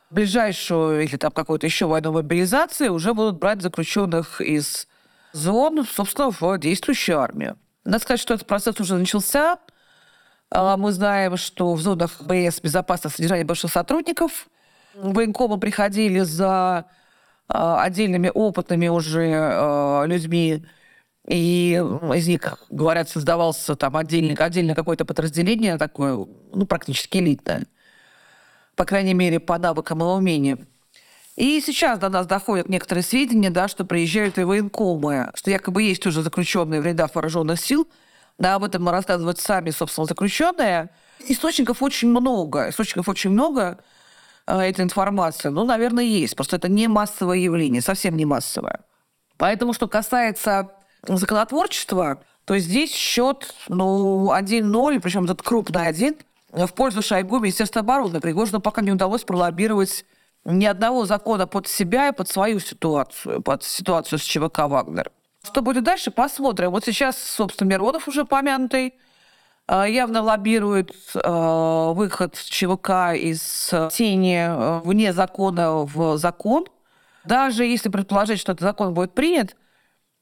ближайшую 0.09 1.03
или 1.03 1.17
там 1.17 1.31
какую-то 1.31 1.65
еще 1.65 1.85
войну 1.85 2.13
мобилизации 2.13 2.87
уже 2.87 3.13
будут 3.13 3.39
брать 3.39 3.61
заключенных 3.61 4.41
из 4.41 4.87
зон, 5.33 5.85
собственно, 5.85 6.31
в 6.31 6.57
действующую 6.59 7.19
армию. 7.19 7.57
Надо 7.83 7.99
сказать, 7.99 8.19
что 8.19 8.33
этот 8.33 8.47
процесс 8.47 8.79
уже 8.79 8.95
начался. 8.95 9.59
А, 10.49 10.77
мы 10.77 10.91
знаем, 10.91 11.37
что 11.37 11.73
в 11.73 11.81
зонах 11.81 12.21
БС 12.21 12.61
безопасного 12.61 13.13
содержания 13.13 13.43
бывших 13.43 13.71
сотрудников 13.71 14.47
военкомы 14.93 15.59
приходили 15.59 16.21
за 16.21 16.85
а, 17.47 17.81
отдельными 17.81 18.31
опытными 18.33 18.87
уже 18.87 19.31
а, 19.33 20.03
людьми 20.05 20.65
и 21.27 21.73
из 22.15 22.27
них, 22.27 22.57
говорят, 22.69 23.09
создавался 23.09 23.75
там 23.75 23.97
отдельно, 23.97 24.33
отдельно 24.43 24.75
какое-то 24.75 25.03
подразделение 25.03 25.77
такое, 25.77 26.25
ну, 26.53 26.65
практически 26.65 27.17
элитное. 27.17 27.65
По 28.75 28.85
крайней 28.85 29.13
мере, 29.13 29.39
по 29.39 29.57
навыкам 29.57 30.01
и 30.01 30.05
умениям. 30.05 30.67
И 31.35 31.61
сейчас 31.61 31.99
до 31.99 32.09
нас 32.09 32.25
доходят 32.27 32.69
некоторые 32.69 33.03
сведения, 33.03 33.49
да, 33.49 33.67
что 33.67 33.85
приезжают 33.85 34.37
и 34.37 34.43
военкомы, 34.43 35.31
что 35.35 35.51
якобы 35.51 35.83
есть 35.83 36.05
уже 36.07 36.23
заключенные 36.23 36.81
в 36.81 36.85
рядах 36.85 37.13
вооруженных 37.13 37.59
сил. 37.59 37.87
Да, 38.37 38.55
об 38.55 38.63
этом 38.63 38.87
рассказывают 38.87 39.39
сами, 39.39 39.71
собственно, 39.71 40.05
заключенные. 40.05 40.89
Источников 41.27 41.83
очень 41.83 42.09
много. 42.09 42.69
Источников 42.69 43.09
очень 43.09 43.31
много 43.31 43.79
э, 44.45 44.59
этой 44.59 44.85
информации. 44.85 45.49
Ну, 45.49 45.65
наверное, 45.65 46.03
есть. 46.03 46.35
Просто 46.35 46.55
это 46.55 46.69
не 46.69 46.87
массовое 46.87 47.37
явление, 47.37 47.81
совсем 47.81 48.15
не 48.15 48.25
массовое. 48.25 48.81
Поэтому, 49.37 49.73
что 49.73 49.87
касается 49.87 50.71
законотворчества, 51.15 52.21
то 52.45 52.57
здесь 52.57 52.93
счет 52.93 53.53
ну, 53.67 54.31
1-0, 54.33 54.99
причем 54.99 55.25
этот 55.25 55.41
крупный 55.41 55.87
один, 55.87 56.15
в 56.51 56.73
пользу 56.73 57.01
Шойгу 57.01 57.39
Министерства 57.39 57.81
обороны. 57.81 58.19
Пригожину 58.19 58.59
пока 58.61 58.81
не 58.81 58.91
удалось 58.91 59.23
пролоббировать 59.23 60.05
ни 60.45 60.65
одного 60.65 61.05
закона 61.05 61.45
под 61.45 61.67
себя 61.67 62.09
и 62.09 62.13
под 62.13 62.29
свою 62.29 62.59
ситуацию, 62.59 63.41
под 63.41 63.63
ситуацию 63.63 64.19
с 64.19 64.23
ЧВК 64.23 64.59
«Вагнер». 64.59 65.11
Что 65.43 65.61
будет 65.61 65.83
дальше, 65.83 66.09
посмотрим. 66.11 66.71
Вот 66.71 66.85
сейчас, 66.85 67.17
собственно, 67.17 67.69
Миронов 67.69 68.07
уже 68.07 68.25
помянутый, 68.25 68.93
э, 69.67 69.85
явно 69.89 70.21
лоббирует 70.21 70.95
э, 71.15 71.91
выход 71.93 72.35
ЧВК 72.35 73.13
из 73.15 73.73
тени 73.91 74.47
э, 74.47 74.79
вне 74.83 75.13
закона 75.13 75.83
в 75.83 76.17
закон. 76.17 76.65
Даже 77.25 77.65
если 77.65 77.89
предположить, 77.89 78.39
что 78.39 78.53
этот 78.53 78.63
закон 78.63 78.93
будет 78.93 79.13
принят– 79.13 79.55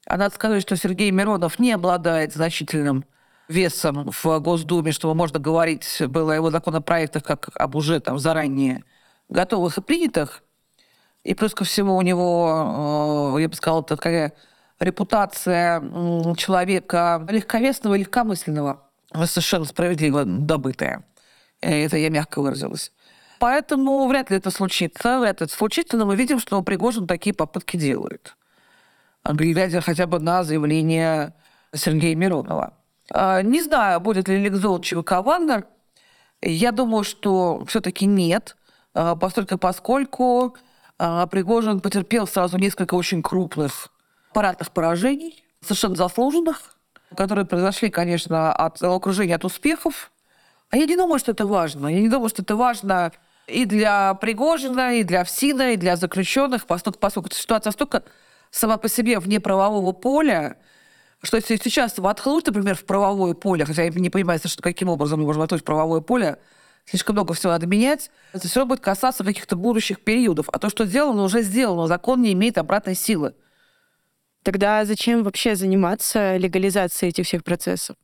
а 0.05 0.17
надо 0.17 0.35
сказать, 0.35 0.61
что 0.61 0.75
Сергей 0.77 1.11
Миронов 1.11 1.59
не 1.59 1.71
обладает 1.71 2.33
значительным 2.33 3.05
весом 3.47 4.11
в 4.11 4.39
Госдуме, 4.39 4.91
чтобы 4.91 5.15
можно 5.15 5.39
говорить 5.39 6.01
было 6.07 6.33
о 6.33 6.35
его 6.35 6.51
законопроектах 6.51 7.23
как 7.23 7.49
об 7.55 7.75
уже 7.75 7.99
там 7.99 8.19
заранее 8.19 8.83
готовых 9.29 9.77
и 9.77 9.81
принятых. 9.81 10.43
И 11.23 11.33
плюс 11.33 11.55
ко 11.55 11.63
всему 11.63 11.95
у 11.95 12.01
него, 12.01 13.35
э, 13.37 13.41
я 13.41 13.49
бы 13.49 13.55
сказала, 13.55 13.83
такая 13.83 14.33
репутация 14.79 15.81
человека 16.35 17.25
легковесного 17.27 17.95
и 17.95 17.99
легкомысленного, 17.99 18.83
совершенно 19.25 19.65
справедливо 19.65 20.23
добытая. 20.25 21.03
Это 21.61 21.97
я 21.97 22.09
мягко 22.09 22.41
выразилась. 22.41 22.91
Поэтому 23.39 24.07
вряд 24.07 24.29
ли 24.29 24.37
это 24.37 24.51
случится. 24.51 25.19
Вряд 25.19 25.41
ли 25.41 25.45
это 25.45 25.55
случится, 25.55 25.97
но 25.97 26.05
мы 26.05 26.15
видим, 26.15 26.39
что 26.39 26.61
Пригожин 26.61 27.07
такие 27.07 27.33
попытки 27.33 27.77
делает 27.77 28.35
глядя 29.33 29.81
хотя 29.81 30.07
бы 30.07 30.19
на 30.19 30.43
заявление 30.43 31.33
Сергея 31.73 32.15
Миронова. 32.15 32.73
А, 33.11 33.41
не 33.41 33.61
знаю, 33.61 33.99
будет 33.99 34.27
ли 34.27 34.37
ликзол 34.37 34.79
ЧВК 34.79 35.23
«Вагнер». 35.23 35.67
Я 36.41 36.71
думаю, 36.71 37.03
что 37.03 37.63
все-таки 37.67 38.05
нет, 38.05 38.55
а, 38.93 39.15
поскольку, 39.15 39.57
поскольку 39.57 40.55
а, 40.97 41.27
Пригожин 41.27 41.81
потерпел 41.81 42.27
сразу 42.27 42.57
несколько 42.57 42.95
очень 42.95 43.21
крупных 43.21 43.89
аппаратных 44.31 44.71
поражений, 44.71 45.43
совершенно 45.61 45.95
заслуженных, 45.95 46.75
которые 47.15 47.45
произошли, 47.45 47.89
конечно, 47.89 48.53
от 48.53 48.81
окружения, 48.81 49.35
от 49.35 49.45
успехов. 49.45 50.11
А 50.69 50.77
я 50.77 50.85
не 50.85 50.97
думаю, 50.97 51.19
что 51.19 51.31
это 51.31 51.45
важно. 51.45 51.87
Я 51.87 52.01
не 52.01 52.09
думаю, 52.09 52.29
что 52.29 52.41
это 52.41 52.55
важно 52.55 53.11
и 53.47 53.65
для 53.65 54.13
Пригожина, 54.15 54.95
и 54.95 55.03
для 55.03 55.23
ФСИНа, 55.23 55.73
и 55.73 55.77
для 55.77 55.95
заключенных, 55.95 56.65
поскольку, 56.65 56.99
поскольку 56.99 57.29
ситуация 57.31 57.69
настолько 57.69 58.03
сама 58.55 58.77
по 58.77 58.87
себе 58.87 59.19
вне 59.19 59.39
правового 59.39 59.91
поля, 59.91 60.57
что 61.21 61.37
если 61.37 61.57
сейчас 61.57 61.97
воткнуть, 61.97 62.47
например, 62.47 62.75
в 62.75 62.85
правовое 62.85 63.33
поле, 63.33 63.65
хотя 63.65 63.83
я 63.83 63.89
не 63.89 64.09
понимаю, 64.09 64.39
что 64.43 64.61
каким 64.61 64.89
образом 64.89 65.19
мы 65.19 65.25
можем 65.25 65.41
воткнуть 65.41 65.61
в 65.61 65.65
правовое 65.65 66.01
поле, 66.01 66.37
слишком 66.85 67.15
много 67.15 67.33
всего 67.33 67.51
надо 67.51 67.67
менять, 67.67 68.11
это 68.31 68.47
все 68.47 68.65
будет 68.65 68.79
касаться 68.79 69.23
каких-то 69.23 69.55
будущих 69.55 69.99
периодов. 70.01 70.47
А 70.51 70.59
то, 70.59 70.69
что 70.69 70.85
сделано, 70.85 71.23
уже 71.23 71.41
сделано. 71.41 71.87
Закон 71.87 72.21
не 72.21 72.31
имеет 72.33 72.57
обратной 72.57 72.95
силы. 72.95 73.33
Тогда 74.43 74.85
зачем 74.85 75.23
вообще 75.23 75.55
заниматься 75.55 76.37
легализацией 76.37 77.09
этих 77.09 77.25
всех 77.25 77.43
процессов? 77.43 77.97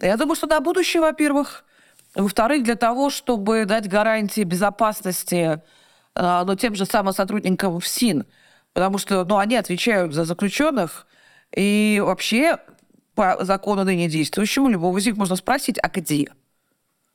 Я 0.00 0.16
думаю, 0.16 0.36
что 0.36 0.46
на 0.46 0.60
будущее, 0.60 1.00
во-первых. 1.00 1.64
Во-вторых, 2.14 2.62
для 2.62 2.76
того, 2.76 3.08
чтобы 3.08 3.64
дать 3.64 3.88
гарантии 3.88 4.42
безопасности 4.42 5.62
э, 6.14 6.42
ну, 6.46 6.54
тем 6.56 6.74
же 6.74 6.84
самым 6.84 7.14
сотрудникам 7.14 7.80
ФСИН– 7.80 8.26
Потому 8.72 8.98
что 8.98 9.24
ну, 9.24 9.38
они 9.38 9.56
отвечают 9.56 10.14
за 10.14 10.24
заключенных. 10.24 11.06
И 11.54 12.02
вообще, 12.04 12.58
по 13.14 13.44
закону 13.44 13.84
ныне 13.84 14.08
действующему, 14.08 14.68
любого 14.68 14.96
из 14.98 15.06
них 15.06 15.16
можно 15.16 15.36
спросить, 15.36 15.78
а 15.82 15.88
где? 15.88 16.28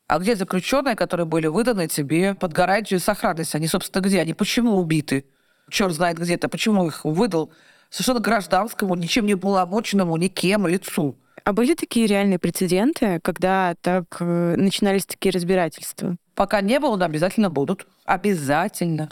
А 0.08 0.20
где 0.20 0.36
заключенные, 0.36 0.96
которые 0.96 1.26
были 1.26 1.48
выданы 1.48 1.88
тебе 1.88 2.36
под 2.36 2.54
гарантию 2.54 3.00
сохранности? 3.00 3.58
Они, 3.58 3.68
собственно, 3.68 4.02
где? 4.04 4.22
Они 4.22 4.34
почему 4.34 4.78
убиты? 4.78 5.26
Черт 5.70 5.94
знает 5.94 6.18
где-то. 6.18 6.48
Почему 6.48 6.88
их 6.88 7.04
выдал 7.04 7.52
совершенно 7.90 8.20
гражданскому, 8.20 8.96
ничем 8.96 9.26
не 9.26 9.36
полномоченному, 9.36 10.16
никем 10.16 10.66
лицу? 10.68 11.18
А 11.44 11.54
были 11.54 11.74
такие 11.74 12.08
реальные 12.08 12.40
прецеденты, 12.40 13.20
когда 13.22 13.76
так 13.82 14.06
э, 14.20 14.56
начинались 14.58 15.06
такие 15.06 15.32
разбирательства? 15.32 16.16
Пока 16.36 16.62
не 16.62 16.80
было, 16.80 16.96
но 16.96 17.06
обязательно 17.06 17.50
будут. 17.50 17.88
Обязательно. 18.06 19.10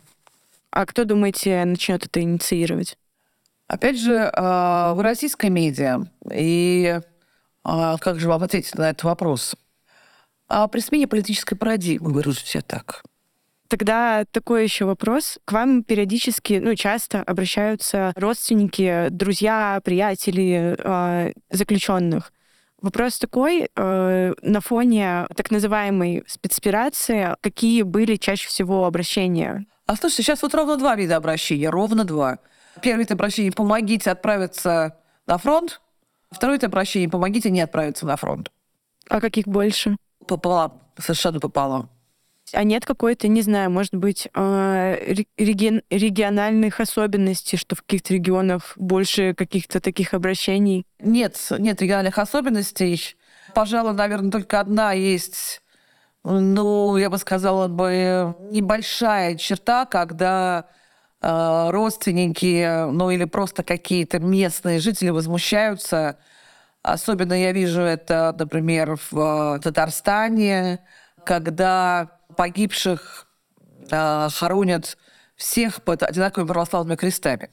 А 0.75 0.85
кто, 0.85 1.05
думаете, 1.05 1.63
начнет 1.63 2.05
это 2.05 2.21
инициировать? 2.21 2.97
Опять 3.67 3.97
же, 3.97 4.11
э, 4.11 4.29
в 4.93 5.01
российской 5.01 5.49
медиа. 5.49 6.01
И 6.29 6.99
э, 7.63 7.95
как 8.01 8.19
же 8.19 8.27
вам 8.27 8.43
ответить 8.43 8.75
на 8.75 8.89
этот 8.89 9.05
вопрос? 9.05 9.55
А 10.49 10.67
при 10.67 10.81
смене 10.81 11.07
политической 11.07 11.55
парадигмы, 11.55 12.11
говорю 12.11 12.33
все 12.33 12.59
так. 12.59 13.03
Тогда 13.69 14.25
такой 14.29 14.63
еще 14.63 14.83
вопрос. 14.83 15.39
К 15.45 15.53
вам 15.53 15.81
периодически, 15.81 16.59
ну, 16.61 16.75
часто 16.75 17.21
обращаются 17.21 18.11
родственники, 18.17 19.07
друзья, 19.11 19.79
приятели 19.81 20.75
э, 20.77 21.31
заключенных. 21.51 22.33
Вопрос 22.81 23.17
такой, 23.17 23.69
э, 23.73 24.33
на 24.41 24.59
фоне 24.59 25.25
так 25.37 25.51
называемой 25.51 26.25
спецоперации, 26.27 27.33
какие 27.39 27.83
были 27.83 28.17
чаще 28.17 28.49
всего 28.49 28.83
обращения? 28.83 29.65
А 29.85 29.95
слушайте, 29.95 30.23
сейчас 30.23 30.41
вот 30.41 30.53
ровно 30.55 30.77
два 30.77 30.95
вида 30.95 31.15
обращения, 31.15 31.69
ровно 31.69 32.05
два. 32.05 32.39
Первый 32.81 33.01
вид 33.01 33.11
обращения– 33.11 33.51
помогите 33.55 34.11
отправиться 34.11 34.97
на 35.27 35.37
фронт. 35.37 35.81
Второй 36.31 36.55
вид 36.55 36.63
обращения– 36.63 37.07
помогите 37.09 37.51
не 37.51 37.61
отправиться 37.61 38.05
на 38.05 38.17
фронт. 38.17 38.51
А 39.09 39.21
каких 39.21 39.47
больше? 39.47 39.95
Пополам, 40.27 40.81
совершенно 40.97 41.39
пополам. 41.39 41.89
А 42.53 42.63
нет 42.63 42.85
какой-то, 42.85 43.27
не 43.27 43.41
знаю, 43.41 43.71
может 43.71 43.93
быть, 43.93 44.27
э, 44.33 45.13
реги- 45.37 45.83
региональных 45.89 46.79
особенностей, 46.79 47.57
что 47.57 47.75
в 47.75 47.81
каких-то 47.81 48.13
регионах 48.13 48.73
больше 48.75 49.33
каких-то 49.33 49.79
таких 49.79 50.13
обращений? 50.13 50.85
Нет, 50.99 51.37
нет 51.57 51.81
региональных 51.81 52.17
особенностей. 52.17 53.15
Пожалуй, 53.53 53.93
наверное, 53.93 54.31
только 54.31 54.59
одна 54.59 54.93
есть, 54.93 55.61
ну, 56.25 56.97
я 56.97 57.09
бы 57.09 57.17
сказала 57.19 57.67
бы, 57.67 58.35
небольшая 58.51 59.35
черта, 59.35 59.85
когда 59.85 60.65
э, 61.21 61.69
родственники, 61.69 62.89
ну 62.91 63.11
или 63.11 63.25
просто 63.25 63.63
какие-то 63.63 64.19
местные 64.19 64.79
жители 64.79 65.09
возмущаются. 65.09 66.17
Особенно 66.81 67.33
я 67.33 67.51
вижу 67.51 67.81
это, 67.81 68.35
например, 68.37 68.97
в 69.11 69.59
Татарстане, 69.63 70.79
когда 71.23 72.19
погибших 72.35 73.27
э, 73.91 74.27
хоронят 74.33 74.97
всех 75.35 75.83
под 75.83 76.01
одинаковыми 76.01 76.47
православными 76.47 76.95
крестами. 76.95 77.51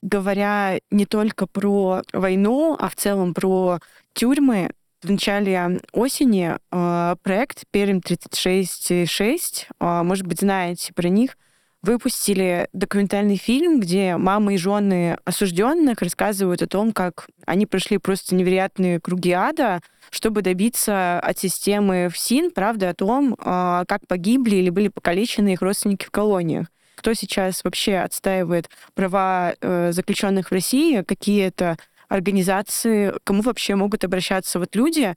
Говоря 0.00 0.78
не 0.90 1.04
только 1.06 1.46
про 1.46 2.02
войну, 2.12 2.76
а 2.78 2.88
в 2.88 2.96
целом 2.96 3.34
про 3.34 3.80
тюрьмы, 4.14 4.70
в 5.04 5.10
начале 5.10 5.80
осени 5.92 6.56
э, 6.72 7.16
проект 7.22 7.64
«Пермь 7.70 7.98
36.6», 7.98 9.66
э, 9.78 10.02
может 10.02 10.26
быть, 10.26 10.40
знаете 10.40 10.92
про 10.94 11.08
них, 11.08 11.36
выпустили 11.82 12.68
документальный 12.72 13.36
фильм, 13.36 13.78
где 13.78 14.16
мамы 14.16 14.54
и 14.54 14.58
жены 14.58 15.18
осужденных 15.24 16.00
рассказывают 16.00 16.62
о 16.62 16.66
том, 16.66 16.92
как 16.92 17.28
они 17.46 17.66
прошли 17.66 17.98
просто 17.98 18.34
невероятные 18.34 19.00
круги 19.00 19.32
ада, 19.32 19.80
чтобы 20.10 20.40
добиться 20.40 21.20
от 21.20 21.38
системы 21.38 22.08
ФСИН 22.10 22.52
правды 22.52 22.86
о 22.86 22.94
том, 22.94 23.36
а, 23.38 23.84
как 23.86 24.06
погибли 24.06 24.56
или 24.56 24.70
были 24.70 24.88
покалечены 24.88 25.52
их 25.52 25.62
родственники 25.62 26.06
в 26.06 26.10
колониях. 26.10 26.68
Кто 26.96 27.12
сейчас 27.12 27.62
вообще 27.64 27.96
отстаивает 27.96 28.70
права 28.94 29.54
э, 29.60 29.92
заключенных 29.92 30.50
в 30.50 30.52
России, 30.52 31.02
какие 31.02 31.44
это 31.44 31.76
организации, 32.08 33.14
кому 33.24 33.42
вообще 33.42 33.74
могут 33.74 34.04
обращаться 34.04 34.58
вот 34.58 34.74
люди, 34.76 35.14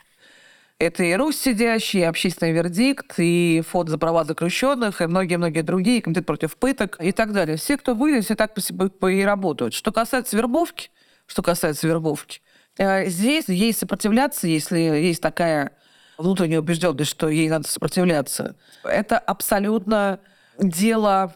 это 0.80 1.04
и 1.04 1.14
Русь 1.16 1.40
сидящий, 1.40 2.02
и 2.02 2.04
общественный 2.04 2.52
вердикт, 2.52 3.16
и 3.18 3.64
фонд 3.68 3.90
за 3.90 3.98
права 3.98 4.24
заключенных, 4.26 5.02
и 5.02 5.08
многие-многие 5.08 5.62
другие, 5.62 6.04
комитет 6.04 6.28
против 6.28 6.56
пыток 6.56 6.98
и 7.02 7.12
так 7.12 7.34
далее. 7.34 7.58
Все, 7.58 7.78
кто 7.78 7.96
были, 7.96 8.22
все 8.22 8.36
так 8.36 8.54
по 8.54 8.62
себе 8.62 8.88
и 9.20 9.24
работают. 9.24 9.74
Что 9.74 9.92
касается 9.92 10.38
вербовки, 10.38 10.92
что 11.26 11.42
касается 11.42 11.88
вербовки, 11.88 12.42
э, 12.78 13.08
здесь 13.08 13.50
ей 13.50 13.74
сопротивляться, 13.74 14.48
если 14.48 14.78
есть 14.78 15.22
такая 15.22 15.72
внутренняя 16.20 16.60
убежденность, 16.60 17.10
что 17.10 17.28
ей 17.28 17.50
надо 17.50 17.68
сопротивляться, 17.68 18.56
это 18.84 19.18
абсолютно 19.18 20.20
дело 20.60 21.34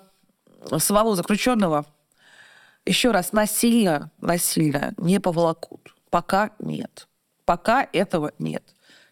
самого 0.78 1.16
заключенного. 1.16 1.88
Еще 2.86 3.12
раз, 3.12 3.32
насильно, 3.32 4.12
насильно 4.20 4.94
не 4.98 5.20
поволокут. 5.20 5.96
Пока 6.10 6.52
нет. 6.60 7.08
Пока 7.46 7.88
этого 7.94 8.34
нет. 8.39 8.63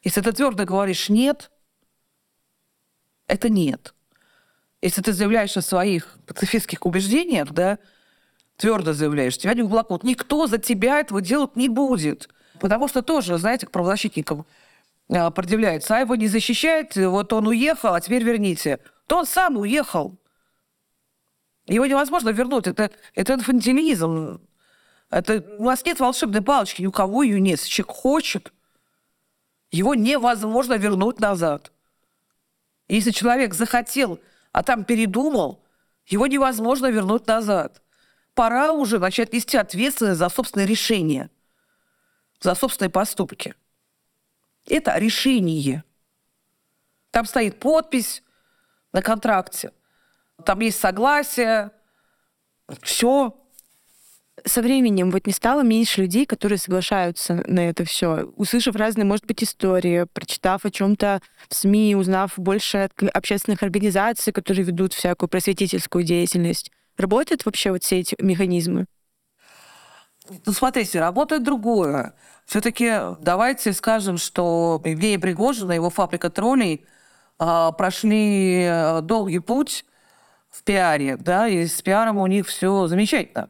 Если 0.04 0.22
ты 0.22 0.32
твердо 0.32 0.66
говоришь 0.66 1.10
«нет», 1.10 1.52
это 3.28 3.50
«нет». 3.50 3.94
Если 4.82 5.02
ты 5.02 5.12
заявляешь 5.12 5.58
о 5.58 5.62
своих 5.62 6.18
пацифистских 6.26 6.86
убеждениях, 6.86 7.52
да, 7.52 7.80
твердо 8.56 8.94
заявляешь, 8.94 9.38
тебя 9.38 9.54
не 9.54 9.62
уволокут. 9.62 10.04
Никто 10.04 10.48
за 10.48 10.58
тебя 10.58 11.00
этого 11.00 11.22
делать 11.22 11.56
не 11.56 11.68
будет. 11.68 12.30
Потому 12.60 12.88
что 12.88 13.02
тоже, 13.02 13.38
знаете, 13.38 13.68
к 13.68 13.72
правозащитникам 13.72 14.46
а, 15.10 15.32
предъявляется, 15.32 15.98
а 15.98 16.00
его 16.00 16.16
не 16.16 16.28
защищает, 16.28 16.96
вот 16.96 17.34
он 17.34 17.48
уехал, 17.48 17.94
а 17.94 18.02
теперь 18.02 18.24
верните. 18.24 18.80
То 19.08 19.18
он 19.20 19.26
сам 19.26 19.58
уехал. 19.58 20.19
Его 21.70 21.86
невозможно 21.86 22.30
вернуть. 22.30 22.68
Это, 22.68 22.90
это 23.14 23.36
инфантилизм. 23.36 24.42
Это, 25.12 25.46
у 25.60 25.66
нас 25.66 25.86
нет 25.86 26.00
волшебной 26.00 26.42
палочки, 26.42 26.82
ни 26.82 26.88
у 26.88 26.92
кого 26.92 27.24
ее 27.24 27.40
нет. 27.40 27.62
Человек 27.62 27.96
хочет, 27.96 28.54
его 29.72 29.94
невозможно 29.94 30.74
вернуть 30.74 31.20
назад. 31.20 31.72
Если 32.88 33.12
человек 33.12 33.54
захотел, 33.54 34.20
а 34.52 34.64
там 34.64 34.84
передумал, 34.84 35.64
его 36.08 36.26
невозможно 36.26 36.88
вернуть 36.88 37.28
назад. 37.28 37.84
Пора 38.34 38.72
уже 38.72 38.98
начать 38.98 39.32
нести 39.32 39.58
ответственность 39.58 40.18
за 40.18 40.30
собственное 40.30 40.66
решение, 40.66 41.30
за 42.40 42.56
собственные 42.56 42.90
поступки. 42.90 43.54
Это 44.66 44.98
решение. 44.98 45.84
Там 47.12 47.26
стоит 47.26 47.60
подпись 47.60 48.24
на 48.92 49.04
контракте, 49.04 49.72
там 50.46 50.60
есть 50.60 50.80
согласие, 50.80 51.72
все, 52.82 53.36
со 54.46 54.62
временем 54.62 55.12
вот 55.12 55.28
не 55.28 55.34
стало 55.34 55.62
меньше 55.62 56.02
людей, 56.02 56.26
которые 56.26 56.58
соглашаются 56.58 57.44
на 57.48 57.70
это 57.70 57.84
все, 57.86 58.32
услышав 58.36 58.76
разные, 58.76 59.06
может 59.06 59.26
быть, 59.26 59.44
истории, 59.44 60.06
прочитав 60.14 60.66
о 60.66 60.72
чем-то 60.72 61.22
в 61.50 61.56
СМИ, 61.56 61.96
узнав 61.96 62.34
больше 62.38 62.78
от 62.78 62.94
общественных 63.14 63.64
организаций, 63.64 64.34
которые 64.34 64.66
ведут 64.66 64.94
всякую 64.94 65.30
просветительскую 65.30 66.04
деятельность. 66.04 66.72
Работают 66.98 67.46
вообще 67.46 67.72
вот 67.72 67.84
все 67.84 68.00
эти 68.00 68.16
механизмы? 68.20 68.86
Ну, 70.46 70.52
смотрите, 70.52 71.00
работает 71.00 71.44
другое. 71.44 72.14
Все-таки 72.46 72.92
давайте 73.22 73.74
скажем, 73.74 74.18
что 74.18 74.82
Евгений 74.86 75.18
Пригожин 75.18 75.72
и 75.72 75.76
его 75.76 75.90
фабрика 75.90 76.30
троллей 76.30 76.86
э, 77.40 77.70
прошли 77.78 78.64
э, 78.64 79.02
долгий 79.02 79.40
путь 79.40 79.86
в 80.50 80.64
пиаре, 80.64 81.18
да, 81.18 81.48
и 81.48 81.68
с 81.68 81.82
пиаром 81.82 82.18
у 82.18 82.28
них 82.28 82.48
все 82.48 82.88
замечательно. 82.88 83.50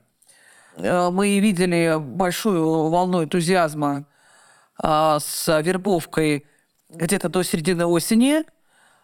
Э, 0.78 1.10
мы 1.10 1.40
видели 1.40 1.96
большую 1.98 2.90
волну 2.90 3.24
энтузиазма 3.24 4.06
а, 4.82 5.20
с 5.20 5.62
вербовкой 5.62 6.46
где-то 6.90 7.30
до 7.30 7.44
середины 7.44 7.86
осени. 7.86 8.44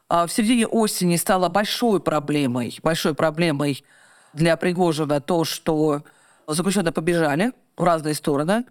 А 0.08 0.27
в 0.27 0.31
середине 0.31 0.67
осени 0.67 1.15
стало 1.15 1.49
большой 1.49 1.99
проблемой, 1.99 2.77
большой 2.84 3.15
проблемой 3.15 3.84
для 4.34 4.55
Пригожина 4.55 5.19
то, 5.19 5.43
что 5.43 6.03
заключенные 6.47 6.93
побежали 6.93 7.53
в 7.75 7.84
разные 7.84 8.13
стороны. 8.13 8.65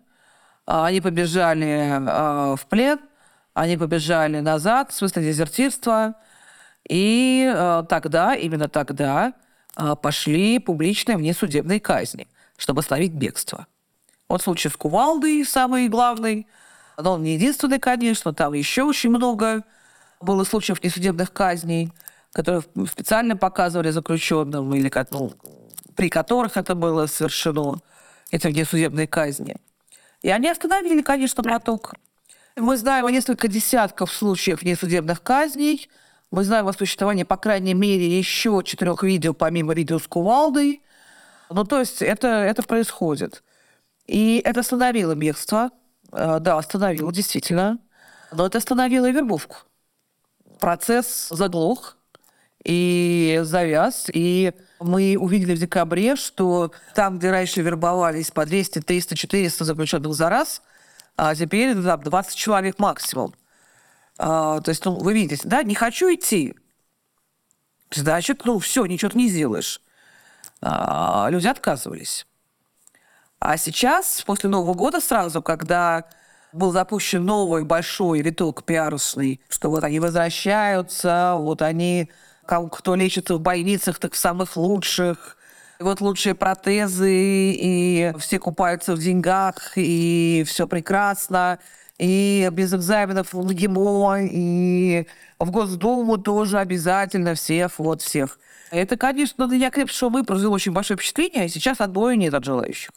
А, 0.66 0.86
они 0.86 1.00
побежали 1.00 2.56
в 2.56 2.66
плен, 2.68 3.00
они 3.52 3.76
побежали 3.76 4.40
назад, 4.40 4.92
в 4.92 4.94
смысле 4.94 5.24
дезертирства. 5.24 6.14
И 6.88 7.82
тогда, 7.88 8.34
именно 8.34 8.68
тогда, 8.68 9.34
пошли 10.02 10.58
публичные 10.58 11.16
внесудебные 11.16 11.80
казни 11.80 12.26
чтобы 12.56 12.80
остановить 12.80 13.12
бегство. 13.12 13.66
Вот 14.28 14.42
случай 14.42 14.68
с 14.68 14.76
Кувалдой 14.76 15.44
самый 15.44 15.88
главный. 15.88 16.46
Но 16.96 17.14
он 17.14 17.22
не 17.22 17.34
единственный, 17.34 17.78
конечно, 17.78 18.32
там 18.32 18.52
еще 18.54 18.84
очень 18.84 19.10
много 19.10 19.64
было 20.20 20.44
случаев 20.44 20.82
несудебных 20.82 21.32
казней, 21.32 21.92
которые 22.32 22.62
специально 22.90 23.36
показывали 23.36 23.90
заключенным, 23.90 24.74
или 24.74 24.90
ну, 25.10 25.32
при 25.96 26.08
которых 26.08 26.56
это 26.56 26.74
было 26.74 27.06
совершено, 27.06 27.80
эти 28.30 28.46
внесудебные 28.46 29.06
казни. 29.06 29.56
И 30.22 30.30
они 30.30 30.48
остановили, 30.48 31.02
конечно, 31.02 31.42
поток. 31.42 31.94
Мы 32.56 32.76
знаем 32.76 33.04
о 33.06 33.10
несколько 33.10 33.48
десятков 33.48 34.12
случаев 34.12 34.62
несудебных 34.62 35.22
казней. 35.22 35.88
Мы 36.34 36.42
знаем 36.42 36.66
о 36.66 36.72
существовании, 36.72 37.22
по 37.22 37.36
крайней 37.36 37.74
мере, 37.74 38.18
еще 38.18 38.60
четырех 38.64 39.04
видео, 39.04 39.34
помимо 39.34 39.72
видео 39.72 40.00
с 40.00 40.08
кувалдой. 40.08 40.82
Ну, 41.48 41.62
то 41.62 41.78
есть 41.78 42.02
это, 42.02 42.26
это 42.26 42.64
происходит. 42.64 43.44
И 44.08 44.42
это 44.44 44.60
остановило 44.60 45.14
бегство. 45.14 45.70
Э, 46.10 46.40
да, 46.40 46.58
остановило, 46.58 47.12
действительно. 47.12 47.78
Но 48.32 48.46
это 48.46 48.58
остановило 48.58 49.06
и 49.06 49.12
вербовку. 49.12 49.58
Процесс 50.58 51.28
заглох 51.30 51.98
и 52.64 53.38
завяз. 53.44 54.06
И 54.12 54.54
мы 54.80 55.16
увидели 55.16 55.54
в 55.54 55.60
декабре, 55.60 56.16
что 56.16 56.72
там, 56.96 57.18
где 57.18 57.30
раньше 57.30 57.62
вербовались 57.62 58.32
по 58.32 58.44
200, 58.44 58.80
300, 58.80 59.14
400 59.14 59.64
заключенных 59.64 60.12
за 60.14 60.28
раз, 60.30 60.62
а 61.16 61.32
теперь 61.36 61.76
да, 61.76 61.96
20 61.96 62.34
человек 62.34 62.80
максимум. 62.80 63.34
А, 64.18 64.60
то 64.60 64.68
есть, 64.70 64.84
ну, 64.84 64.96
вы 64.98 65.12
видите, 65.12 65.42
да, 65.48 65.62
не 65.62 65.74
хочу 65.74 66.12
идти, 66.12 66.54
значит, 67.90 68.44
ну, 68.44 68.58
все, 68.58 68.86
ничего 68.86 69.10
ты 69.10 69.18
не 69.18 69.28
сделаешь. 69.28 69.80
А, 70.60 71.28
люди 71.30 71.46
отказывались. 71.46 72.26
А 73.40 73.56
сейчас, 73.56 74.22
после 74.24 74.48
Нового 74.48 74.74
года 74.74 75.00
сразу, 75.00 75.42
когда 75.42 76.04
был 76.52 76.72
запущен 76.72 77.24
новый 77.24 77.64
большой 77.64 78.22
виток 78.22 78.64
пиарусный, 78.64 79.40
что 79.48 79.70
вот 79.70 79.84
они 79.84 80.00
возвращаются, 80.00 81.34
вот 81.36 81.60
они, 81.62 82.10
кто 82.46 82.94
лечится 82.94 83.34
в 83.34 83.40
больницах, 83.40 83.98
так 83.98 84.14
в 84.14 84.16
самых 84.16 84.56
лучших, 84.56 85.36
и 85.80 85.82
вот 85.82 86.00
лучшие 86.00 86.34
протезы, 86.34 87.10
и 87.10 88.12
все 88.18 88.38
купаются 88.38 88.94
в 88.94 88.98
деньгах, 88.98 89.72
и 89.76 90.44
все 90.46 90.68
прекрасно, 90.68 91.58
и 91.98 92.48
без 92.52 92.74
экзаменов 92.74 93.32
в 93.32 93.52
ГИМО, 93.52 94.18
и 94.30 95.06
в 95.38 95.50
Госдуму 95.50 96.18
тоже 96.18 96.58
обязательно 96.58 97.34
всех, 97.34 97.78
вот 97.78 98.02
всех. 98.02 98.38
Это, 98.70 98.96
конечно, 98.96 99.46
для 99.46 99.70
крепшего 99.70 100.08
мы 100.08 100.24
произвело 100.24 100.54
очень 100.54 100.72
большое 100.72 100.98
впечатление, 100.98 101.46
и 101.46 101.48
сейчас 101.48 101.80
отбоя 101.80 102.16
нет 102.16 102.34
от 102.34 102.44
желающих 102.44 102.90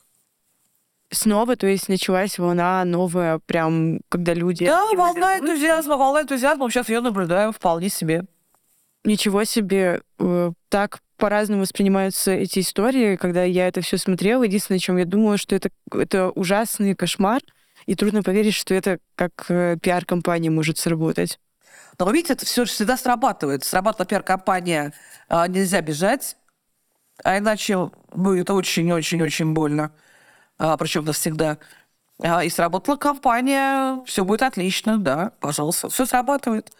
снова, 1.11 1.55
то 1.55 1.67
есть 1.67 1.89
началась 1.89 2.37
волна 2.37 2.83
новая, 2.85 3.39
прям, 3.39 3.99
когда 4.09 4.33
люди... 4.33 4.65
Да, 4.65 4.85
волна 4.93 5.39
энтузиазма, 5.39 5.97
волна 5.97 6.21
энтузиазма, 6.23 6.69
сейчас 6.69 6.89
я 6.89 7.01
наблюдаю 7.01 7.51
вполне 7.51 7.89
себе. 7.89 8.25
Ничего 9.03 9.43
себе, 9.45 10.01
э, 10.19 10.51
так 10.69 10.99
по-разному 11.17 11.61
воспринимаются 11.61 12.31
эти 12.31 12.59
истории, 12.59 13.15
когда 13.15 13.43
я 13.43 13.67
это 13.67 13.81
все 13.81 13.97
смотрела. 13.97 14.43
Единственное, 14.43 14.77
о 14.77 14.81
чем 14.81 14.97
я 14.97 15.05
думала, 15.05 15.37
что 15.37 15.55
это, 15.55 15.69
это 15.91 16.29
ужасный 16.31 16.93
кошмар, 16.93 17.41
и 17.87 17.95
трудно 17.95 18.21
поверить, 18.21 18.53
что 18.53 18.75
это 18.75 18.99
как 19.15 19.45
э, 19.49 19.77
пиар-компания 19.81 20.51
может 20.51 20.77
сработать. 20.77 21.39
Но 21.97 22.11
видите, 22.11 22.33
это 22.33 22.45
все 22.45 22.65
всегда 22.65 22.95
срабатывает. 22.95 23.63
Срабатывала 23.63 24.05
пиар-компания, 24.05 24.93
а, 25.29 25.47
нельзя 25.47 25.81
бежать, 25.81 26.37
а 27.23 27.39
иначе 27.39 27.89
будет 28.13 28.51
очень-очень-очень 28.51 29.53
больно 29.53 29.91
а, 30.59 30.77
причем 30.77 31.05
навсегда. 31.05 31.57
А, 32.21 32.43
и 32.43 32.49
сработала 32.49 32.95
компания, 32.95 34.03
все 34.05 34.23
будет 34.25 34.41
отлично, 34.41 34.97
да, 34.97 35.31
пожалуйста, 35.39 35.89
все 35.89 36.05
срабатывает. 36.05 36.71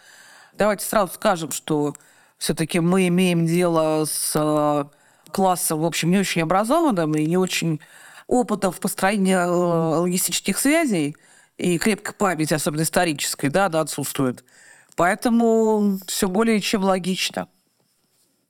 Давайте 0.54 0.86
сразу 0.86 1.14
скажем, 1.14 1.52
что 1.52 1.96
все-таки 2.38 2.80
мы 2.80 3.08
имеем 3.08 3.46
дело 3.46 4.06
с 4.06 4.34
а, 4.36 4.90
классом, 5.32 5.80
в 5.82 5.86
общем, 5.86 6.10
не 6.12 6.20
очень 6.20 6.42
образованным 6.42 7.14
и 7.16 7.26
не 7.26 7.38
очень 7.38 7.80
опытом 8.28 8.72
в 8.72 8.80
построении 8.80 9.34
а, 9.34 9.48
логистических 9.48 10.58
связей, 10.58 11.16
и 11.58 11.78
крепкой 11.78 12.14
памяти, 12.14 12.54
особенно 12.54 12.84
исторической, 12.84 13.50
да, 13.50 13.70
да, 13.70 13.82
отсутствует. 13.82 14.44
Поэтому 14.96 16.00
все 16.08 16.28
более 16.28 16.62
чем 16.62 16.84
логично. 16.84 17.48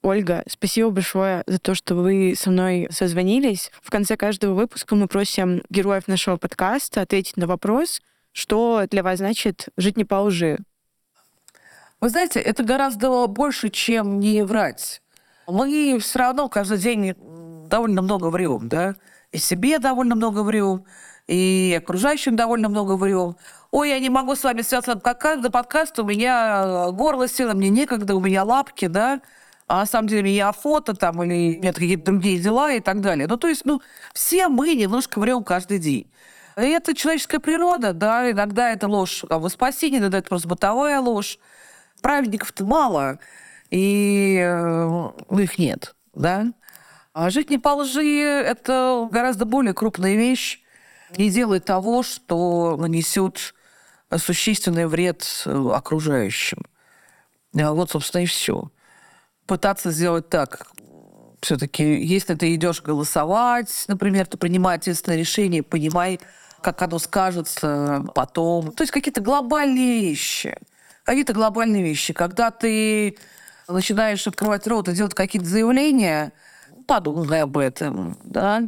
Ольга, 0.02 0.44
спасибо 0.48 0.90
большое 0.90 1.42
за 1.46 1.58
то, 1.58 1.74
что 1.74 1.94
вы 1.96 2.34
со 2.36 2.50
мной 2.50 2.88
созвонились. 2.90 3.70
В 3.82 3.90
конце 3.90 4.16
каждого 4.16 4.54
выпуска 4.54 4.94
мы 4.94 5.08
просим 5.08 5.62
героев 5.70 6.06
нашего 6.06 6.36
подкаста 6.36 7.00
ответить 7.00 7.36
на 7.36 7.46
вопрос, 7.46 8.00
что 8.32 8.84
для 8.88 9.02
вас 9.02 9.18
значит 9.18 9.68
жить 9.76 9.96
не 9.96 10.04
по 10.04 10.20
лжи. 10.20 10.58
Вы 12.00 12.10
знаете, 12.10 12.38
это 12.38 12.62
гораздо 12.62 13.26
больше, 13.26 13.70
чем 13.70 14.20
не 14.20 14.44
врать. 14.44 15.02
Мы 15.48 15.98
все 16.00 16.18
равно 16.20 16.48
каждый 16.48 16.78
день 16.78 17.14
довольно 17.68 18.02
много 18.02 18.30
врем, 18.30 18.68
да? 18.68 18.94
И 19.32 19.38
себе 19.38 19.78
довольно 19.78 20.14
много 20.14 20.42
врем, 20.42 20.84
и 21.26 21.78
окружающим 21.80 22.36
довольно 22.36 22.68
много 22.68 22.96
врем. 22.96 23.36
Ой, 23.70 23.90
я 23.90 23.98
не 23.98 24.08
могу 24.08 24.34
с 24.34 24.44
вами 24.44 24.62
связаться 24.62 24.94
на 24.94 25.50
подкаст, 25.50 25.98
у 25.98 26.04
меня 26.04 26.90
горло 26.92 27.28
сило, 27.28 27.52
мне 27.52 27.68
некогда, 27.68 28.14
у 28.14 28.20
меня 28.20 28.44
лапки, 28.44 28.86
да? 28.86 29.20
а 29.68 29.80
на 29.80 29.86
самом 29.86 30.08
деле 30.08 30.34
я 30.34 30.50
фото 30.52 30.94
там 30.94 31.22
или 31.22 31.56
нет 31.58 31.74
какие-то 31.74 32.06
другие 32.06 32.38
дела 32.38 32.72
и 32.72 32.80
так 32.80 33.00
далее. 33.00 33.26
Ну, 33.28 33.36
то 33.36 33.48
есть, 33.48 33.64
ну, 33.66 33.82
все 34.14 34.48
мы 34.48 34.74
немножко 34.74 35.20
врем 35.20 35.44
каждый 35.44 35.78
день. 35.78 36.10
И 36.56 36.62
это 36.62 36.94
человеческая 36.94 37.38
природа, 37.38 37.92
да, 37.92 38.30
иногда 38.30 38.70
это 38.70 38.88
ложь 38.88 39.24
во 39.28 39.48
спасение, 39.48 40.00
иногда 40.00 40.18
это 40.18 40.28
просто 40.28 40.48
бытовая 40.48 41.00
ложь. 41.00 41.38
Праведников-то 42.00 42.64
мало, 42.64 43.18
и 43.70 44.38
э, 44.40 45.10
их 45.38 45.58
нет, 45.58 45.94
да. 46.14 46.46
А 47.20 47.30
жить 47.30 47.50
не 47.50 47.58
по 47.58 47.74
лжи– 47.74 48.22
это 48.46 49.08
гораздо 49.10 49.44
более 49.44 49.74
крупная 49.74 50.14
вещь. 50.14 50.60
Не 51.16 51.30
делай 51.30 51.58
того, 51.58 52.04
что 52.04 52.76
нанесет 52.76 53.56
существенный 54.18 54.86
вред 54.86 55.26
э, 55.44 55.68
окружающим. 55.74 56.64
Вот, 57.52 57.90
собственно, 57.90 58.22
и 58.22 58.26
все 58.26 58.70
пытаться 59.46 59.90
сделать 59.90 60.28
так. 60.28 60.68
Все-таки, 61.40 61.82
если 62.04 62.36
ты 62.36 62.54
идешь 62.54 62.82
голосовать, 62.82 63.86
например, 63.88 64.26
то 64.26 64.38
принимай 64.38 64.76
ответственное 64.76 65.18
решение, 65.18 65.64
понимай, 65.64 66.20
как 66.62 66.80
оно 66.82 67.00
скажется 67.00 68.04
потом. 68.14 68.70
То 68.70 68.84
есть 68.84 68.92
какие-то 68.92 69.22
глобальные 69.22 70.02
вещи. 70.02 70.56
Какие-то 71.02 71.32
глобальные 71.32 71.82
вещи. 71.82 72.12
Когда 72.12 72.52
ты 72.52 73.18
начинаешь 73.66 74.24
открывать 74.24 74.68
рот 74.68 74.88
и 74.88 74.92
делать 74.92 75.14
какие-то 75.14 75.48
заявления, 75.48 76.32
подумай 76.88 77.42
об 77.42 77.56
этом. 77.56 78.16
Да? 78.24 78.62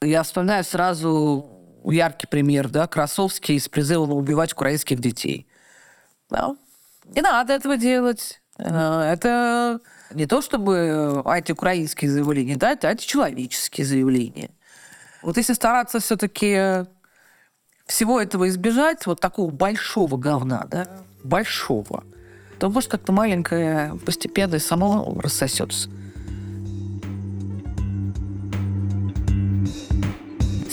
Я 0.00 0.22
вспоминаю 0.22 0.64
сразу 0.64 1.46
яркий 1.84 2.26
пример, 2.26 2.68
да, 2.68 2.86
Красовский 2.86 3.60
с 3.60 3.68
призывом 3.68 4.12
убивать 4.12 4.52
украинских 4.52 5.00
детей. 5.00 5.46
Да? 6.30 6.56
Не 7.04 7.20
надо 7.20 7.52
этого 7.52 7.76
делать. 7.76 8.40
Э, 8.58 9.12
это 9.12 9.80
не 10.14 10.26
то 10.26 10.40
чтобы 10.40 11.22
антиукраинские 11.24 12.10
заявления, 12.10 12.56
да, 12.56 12.72
это 12.72 12.88
античеловеческие 12.88 13.86
заявления. 13.86 14.50
Вот 15.22 15.36
если 15.36 15.52
стараться 15.52 15.98
все-таки 15.98 16.86
всего 17.86 18.20
этого 18.20 18.48
избежать, 18.48 19.06
вот 19.06 19.20
такого 19.20 19.50
большого 19.50 20.16
говна, 20.16 20.66
да, 20.70 20.86
большого, 21.24 22.04
то 22.58 22.70
может 22.70 22.90
как-то 22.90 23.12
маленькое 23.12 23.98
постепенно 24.04 24.58
само 24.58 25.18
рассосется. 25.20 25.90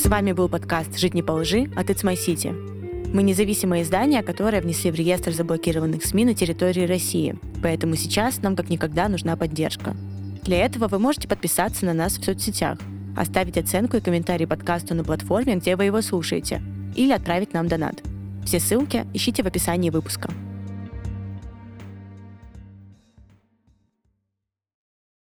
С 0.04 0.08
вами 0.08 0.34
был 0.34 0.50
подкаст 0.50 1.00
«Жить 1.00 1.14
не 1.14 1.24
по 1.24 1.32
лжи» 1.32 1.72
от 1.78 1.90
It's 1.90 2.04
My 2.04 2.16
City. 2.16 2.52
Мы 3.14 3.24
независимое 3.24 3.84
издание, 3.84 4.22
которое 4.22 4.62
внесли 4.62 4.92
в 4.92 4.96
реестр 4.96 5.32
заблокированных 5.32 6.04
СМИ 6.04 6.26
на 6.26 6.34
территории 6.34 6.86
России, 6.86 7.40
поэтому 7.62 7.96
сейчас 7.96 8.42
нам 8.42 8.58
как 8.58 8.70
никогда 8.70 9.08
нужна 9.08 9.38
поддержка. 9.38 9.96
Для 10.44 10.66
этого 10.66 10.90
вы 10.90 11.00
можете 11.00 11.30
подписаться 11.30 11.86
на 11.86 11.94
нас 11.94 12.18
в 12.18 12.26
соцсетях, 12.26 12.80
оставить 13.16 13.58
оценку 13.58 13.96
и 13.96 14.02
комментарий 14.02 14.46
подкасту 14.46 14.94
на 14.94 15.06
платформе, 15.06 15.56
где 15.56 15.78
вы 15.78 15.86
его 15.86 16.02
слушаете, 16.02 16.62
или 16.98 17.14
отправить 17.14 17.54
нам 17.54 17.70
донат. 17.70 18.04
Все 18.46 18.60
ссылки 18.60 19.06
ищите 19.14 19.42
в 19.42 19.48
описании 19.48 19.90
выпуска. 19.90 20.30